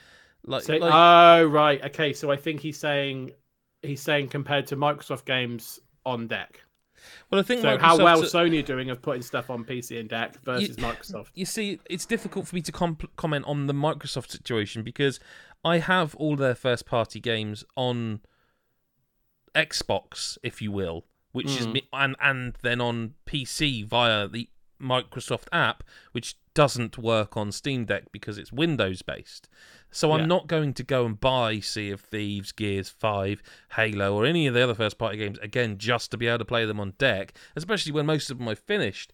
[0.44, 2.12] Like, So, like- oh right, okay.
[2.12, 3.32] So I think he's saying
[3.82, 6.60] he's saying compared to Microsoft games on deck.
[7.30, 10.08] Well, I think So how well Sony are doing of putting stuff on PC and
[10.08, 11.28] deck versus Microsoft.
[11.34, 15.18] you see, it's difficult for me to comp- comment on the Microsoft situation because
[15.64, 18.20] I have all their first party games on
[19.54, 21.72] Xbox, if you will, which is Mm.
[21.72, 24.48] me, and and then on PC via the
[24.80, 29.48] Microsoft app, which doesn't work on Steam Deck because it's Windows based.
[29.90, 30.26] So I'm Yeah.
[30.26, 33.42] not going to go and buy Sea of Thieves, Gears 5,
[33.76, 36.44] Halo, or any of the other first party games again just to be able to
[36.44, 39.12] play them on deck, especially when most of them I've finished.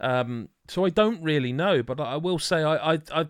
[0.00, 3.28] Um, so I don't really know, but I will say I, I, I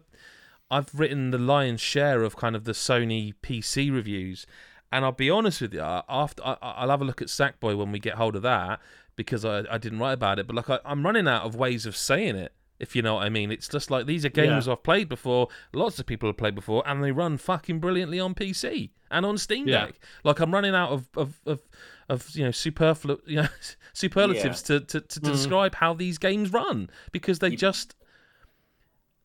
[0.71, 4.47] I've written the lion's share of kind of the Sony PC reviews,
[4.93, 5.81] and I'll be honest with you.
[5.81, 8.81] After I, I'll have a look at Sackboy when we get hold of that
[9.25, 11.85] because I, I didn't write about it, but like I, I'm running out of ways
[11.87, 12.53] of saying it.
[12.79, 14.73] If you know what I mean, it's just like these are games Yeah.
[14.73, 15.49] I've played before.
[15.75, 19.37] Lots of people have played before, and they run fucking brilliantly on PC and on
[19.37, 19.87] Steam Yeah.
[19.87, 20.01] Deck.
[20.25, 21.61] Like I'm running out of of of,
[22.09, 23.49] of you know superflu you know
[23.93, 25.33] superlatives to to, to, to Mm.
[25.33, 27.95] describe how these games run because they You- just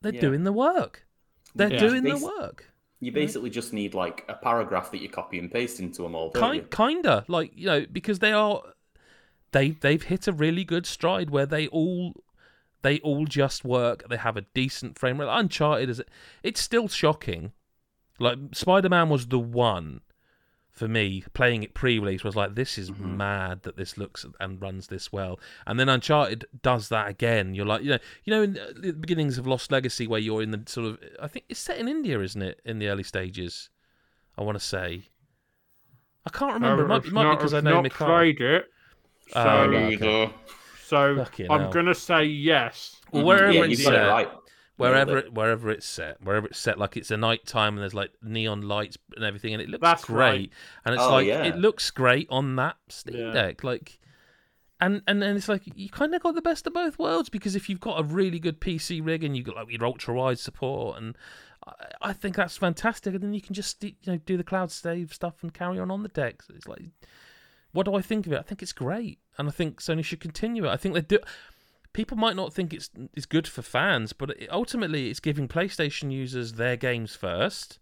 [0.01, 0.21] they're Yeah.
[0.21, 1.05] doing the work.
[1.55, 1.79] They're Yeah.
[1.79, 2.71] doing the work.
[2.99, 6.31] You basically just need like a paragraph that you copy and paste into them all.
[6.31, 8.61] Kind, kinda like you know because they are
[9.55, 12.13] they they've hit a really good stride where they all
[12.81, 14.07] they all just work.
[14.09, 15.29] They have a decent frame rate.
[15.31, 16.01] Uncharted is
[16.43, 17.53] it's still shocking.
[18.19, 20.01] Like Spider Man was the one
[20.71, 23.15] for me playing it pre-release was like this is Mhm.
[23.15, 27.65] mad that this looks and runs this well and then uncharted does that again you're
[27.65, 30.61] like you know you know in the beginnings of lost legacy where you're in the
[30.65, 33.69] sort of i think it's set in india isn't it in the early stages
[34.37, 35.03] i want to say
[36.25, 38.07] i can't remember it might, it might be because i know not Mikhail.
[38.07, 38.65] played it.
[39.27, 40.33] So, Oh, okay.
[40.83, 41.71] so Fucking I'm hell.
[41.71, 43.01] gonna say yes.
[43.11, 43.25] well Mhm.
[43.25, 44.29] wherever yeah, it's you got it set right.
[44.77, 47.93] wherever it, wherever it's set, wherever it's set, like it's a night time and there's
[47.93, 50.17] like neon lights and everything, and it looks That's great.
[50.17, 50.49] right.
[50.85, 51.43] And it's Oh, like yeah.
[51.43, 53.31] it looks great on that Steam Yeah.
[53.31, 53.99] Deck, like.
[54.81, 57.55] And and then it's like you kind of got the best of both worlds because
[57.55, 60.37] if you've got a really good PC rig and you've got like your ultra wide
[60.37, 61.17] support, and
[61.65, 63.13] I, I think that's fantastic.
[63.13, 65.89] And then you can just you know do the cloud save stuff and carry on
[65.89, 66.41] on the deck.
[66.43, 66.81] So it's like,
[67.75, 68.39] what do I think of it?
[68.39, 70.69] I think it's great, and I think Sony should continue it.
[70.69, 71.19] I think they do
[71.91, 76.11] people might not think it's it's good for fans, but it, ultimately it's giving PlayStation
[76.11, 77.79] users their games first,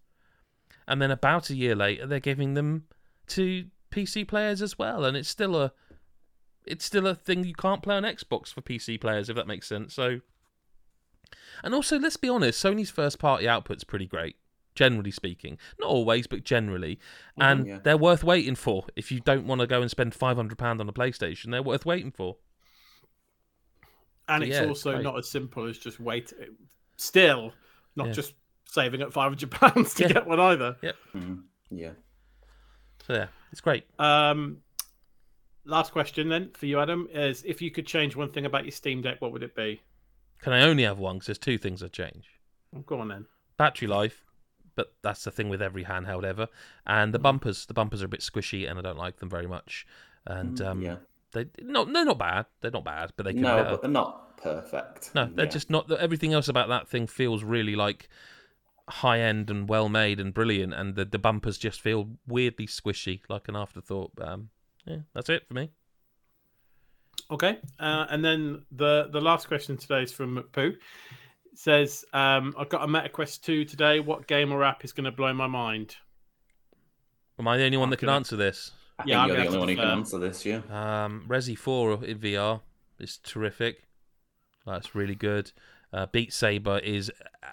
[0.88, 2.84] and then about a year later they're giving them
[3.28, 5.72] to PC players as well, and it's still a
[6.66, 9.68] it's still a thing you can't play on Xbox for PC players if that makes
[9.68, 9.94] sense.
[9.94, 10.20] So,
[11.62, 14.36] and also let's be honest, Sony's first party output's pretty great.
[14.74, 16.98] Generally speaking, not always, but generally,
[17.38, 17.78] and yeah.
[17.84, 18.84] they're worth waiting for.
[18.96, 21.62] If you don't want to go and spend five hundred pound on a PlayStation, they're
[21.62, 22.36] worth waiting for.
[24.28, 25.04] And So, it's yeah, also great.
[25.04, 26.32] not as simple as just wait.
[26.96, 27.52] Still,
[27.94, 28.12] not Yeah.
[28.14, 28.34] just
[28.66, 30.12] saving up five hundred pounds to Yeah.
[30.14, 30.76] get one either.
[31.14, 31.44] Mhm.
[31.70, 31.92] Yeah.
[33.06, 33.84] So yeah, it's great.
[34.00, 34.58] Um,
[35.64, 38.72] last question then for you, Adam, is if you could change one thing about your
[38.72, 39.82] Steam Deck, what would it be?
[40.40, 41.16] Can I only have one?
[41.16, 42.28] Because there's two things I change.
[42.72, 43.26] Well, go on then.
[43.56, 44.23] Battery life,
[44.74, 46.48] but that's the thing with every handheld ever.
[46.86, 49.46] And the bumpers, the bumpers are a bit squishy, and I don't like them very
[49.46, 49.86] much.
[50.26, 50.96] And um, Mm, yeah.
[51.32, 52.46] they no, they're not bad.
[52.60, 55.14] They're not bad, but they can no, be but they're not perfect.
[55.14, 55.50] No, they're Yeah.
[55.50, 55.90] just not.
[55.92, 58.08] Everything else about that thing feels really like
[58.88, 63.20] high end and well made and brilliant, and the the bumpers just feel weirdly squishy,
[63.28, 64.12] like an afterthought.
[64.20, 64.50] Um,
[64.86, 65.70] yeah, that's it for me.
[67.30, 70.76] Okay, uh, and then the the last question today is from McPoo.
[71.54, 74.00] It says, um, "I've got a MetaQuest two today.
[74.00, 75.96] What game or app is going to blow my mind?"
[77.38, 78.72] Am I the only one that can answer this?
[78.98, 80.62] I Yeah, I'm you're the only one who can answer this, yeah.
[80.68, 82.60] Um, Resi 4 in VR
[82.98, 83.84] is terrific.
[84.66, 85.52] That's really good.
[85.92, 87.12] Uh, Beat Saber is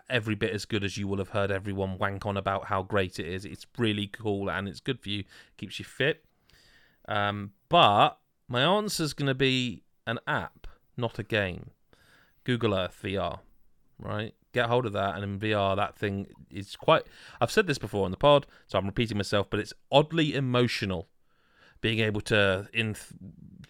[0.09, 3.19] every bit as good as you will have heard everyone wank on about how great
[3.19, 3.45] it is.
[3.45, 5.25] It's really cool and it's good for you,
[5.57, 6.25] keeps you fit.
[7.07, 10.65] Um, but my answer is going to be an app,
[10.97, 11.69] not a game.
[12.43, 13.39] Google Earth VR,
[14.01, 14.33] right?
[14.53, 17.03] Get hold of that, and in VR, that thing is quite.
[17.39, 21.07] I've said this before on the pod, so I'm repeating myself, but it's oddly emotional
[21.81, 22.95] being able to in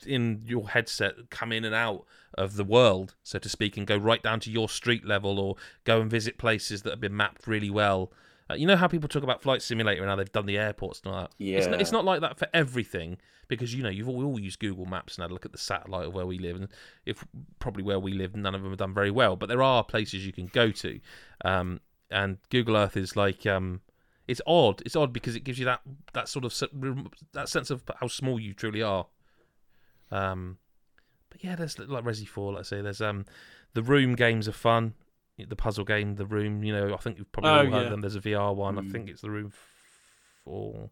[0.05, 2.05] in your headset come in and out
[2.37, 5.55] of the world so to speak and go right down to your street level or
[5.83, 8.11] go and visit places that have been mapped really well
[8.51, 11.01] uh, you know how people talk about flight simulator and how they've done the airports
[11.03, 11.81] and all that it's, not, Yeah.
[11.81, 14.85] it's not like that for everything because you know you've all, we all use google
[14.85, 16.67] maps and had a look at the satellite of where we live and
[17.05, 17.23] if
[17.59, 20.25] probably where we live none of them are done very well but there are places
[20.25, 20.99] you can go to
[21.45, 21.79] um,
[22.09, 23.81] and google earth is like um,
[24.27, 24.81] it's odd.
[24.85, 25.81] It's odd because it gives you that
[26.13, 26.53] that sort of
[27.33, 29.07] that sense of how small you truly are.
[30.09, 30.57] Um,
[31.29, 32.53] but yeah, there's like Resi Four.
[32.53, 33.25] Let's say there's um,
[33.73, 34.93] the Room games are fun.
[35.49, 36.63] The puzzle game, the Room.
[36.63, 37.89] You know, I think you've probably Oh, all heard yeah.
[37.89, 38.01] them.
[38.01, 38.77] There's a VR one.
[38.77, 38.91] I Mm.
[38.91, 39.51] think it's the Room
[40.43, 40.89] Four.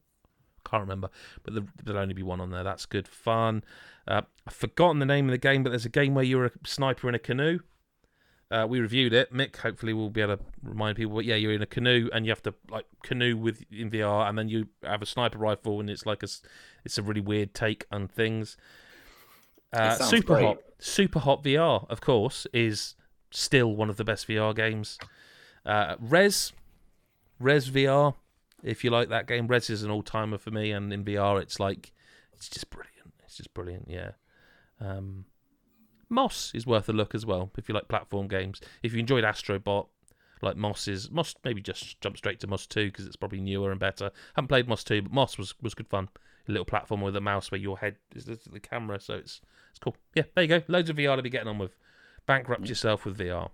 [0.66, 1.10] Can't remember,
[1.44, 2.64] but the, there'll only be one on there.
[2.64, 3.64] That's good fun.
[4.08, 6.52] Uh, I've forgotten the name of the game, but there's a game where you're a
[6.66, 7.60] sniper in a canoe.
[8.52, 9.32] Uh, we reviewed it.
[9.34, 11.16] Mick, hopefully, will be able to remind people.
[11.16, 14.28] But yeah, you're in a canoe and you have to like canoe with in VR,
[14.28, 16.42] and then you have a sniper rifle, and it's like a, s-
[16.84, 18.58] it's a really weird take on things.
[19.72, 20.46] Uh, Super great.
[20.46, 22.96] hot, Super hot VR, of course, is
[23.32, 24.98] still one of the best VR games.
[25.66, 26.54] Uh, Rez,
[27.40, 28.16] Rez VR,
[28.64, 31.42] if you like that game, Rez is an all timer for me, and in VR,
[31.42, 31.92] it's like
[32.34, 33.14] it's just brilliant.
[33.26, 34.12] It's just brilliant, yeah.
[34.82, 35.26] Um,
[36.10, 38.60] Moss is worth a look as well if you like platform games.
[38.82, 39.88] If you enjoyed Astrobot,
[40.42, 43.72] like Moss is Moss, maybe just jump straight to Moss Two because it's probably newer
[43.72, 44.12] and better.
[44.36, 46.10] haven't played Moss Two, but Moss was was good fun.
[46.48, 49.80] A little platform with a mouse where your head is the camera, so it's it's
[49.80, 49.96] cool.
[50.16, 50.64] Yeah, there you go.
[50.68, 51.76] Loads of VR to be getting on with.
[52.30, 52.70] Bankrupt mm.
[52.70, 53.50] yourself with VR.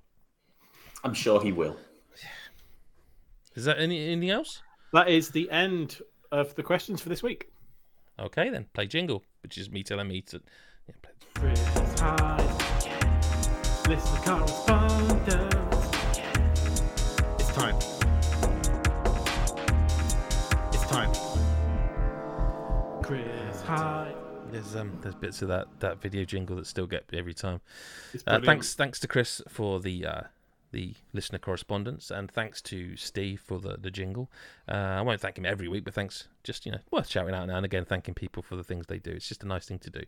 [1.06, 1.78] I'm sure he will.
[3.56, 4.64] Is that any anything else?
[4.92, 7.48] That is the end of the questions for this week.
[8.20, 10.42] Okay, then play jingle, which is me telling me to.
[10.90, 11.14] Yeah, play.
[11.36, 11.62] Chris
[13.88, 15.56] Listen correspondence.
[17.40, 17.78] It's time.
[20.74, 21.14] It's time.
[23.02, 24.05] Chris Hyde.
[24.56, 27.62] There's um there's bits of that that video jingle that still get every time.
[28.26, 30.22] Uh, thanks thanks to Chris for the uh,
[30.72, 34.32] the listener correspondence, and thanks to Steve for the the jingle.
[34.68, 37.48] Uh, I won't thank him every week, but thanks just you know worth shouting out
[37.48, 39.12] now and again, thanking people for the things they do.
[39.12, 40.02] It's just a nice thing to do,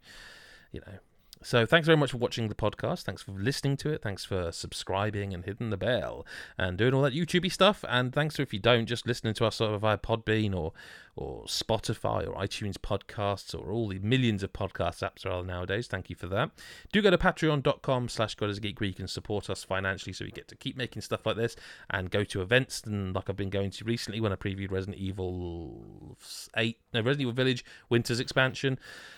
[0.72, 1.00] you know.
[1.44, 3.04] So thanks very much for watching the podcast.
[3.04, 4.02] Thanks for listening to it.
[4.02, 6.26] Thanks for subscribing and hitting the bell
[6.58, 7.86] and doing all that YouTubey stuff.
[7.88, 10.74] And thanks to if you don't just listening to us sort of via Podbean or
[11.18, 15.88] or Spotify or iTunes podcasts or all the millions of podcast apps there are nowadays.
[15.88, 16.52] Thank you for that.
[16.92, 20.14] Do go to patreon.com slash God is a Geek where you can support us financially
[20.14, 21.56] so we get to keep making stuff like this
[21.90, 24.98] and go to events and like I've been going to recently when I previewed Resident
[24.98, 26.18] Evil
[26.56, 28.78] 8, no, Resident Evil Village Winter's expansion,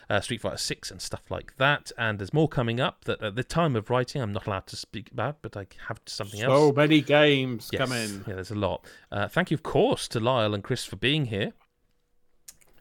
[0.09, 1.91] uh, Street Fighter 6 and stuff like that.
[1.97, 4.76] And there's more coming up that at the time of writing I'm not allowed to
[4.76, 6.51] speak about, but I have something else.
[6.51, 7.80] so many games Yes.
[7.81, 8.23] coming.
[8.27, 8.85] Yeah, there's a lot.
[9.11, 11.53] Uh, thank you, of course, to Lyle and Chris for being here.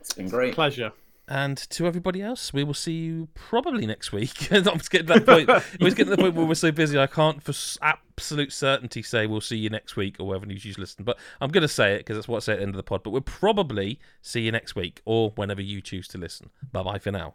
[0.08, 0.54] It's been great.
[0.54, 0.92] Pleasure.
[1.30, 4.50] And to everybody else, we will see you probably next week.
[4.50, 5.46] I'm just getting to that point.
[5.78, 7.52] We're getting to the point where we're so busy, I can't for
[7.82, 11.04] absolute certainty say we'll see you next week or wherever you choose to listen.
[11.04, 12.78] But I'm going to say it because that's what I say at the end of
[12.78, 13.02] the pod.
[13.02, 16.48] But we'll probably see you next week or whenever you choose to listen.
[16.72, 17.34] Bye bye for now.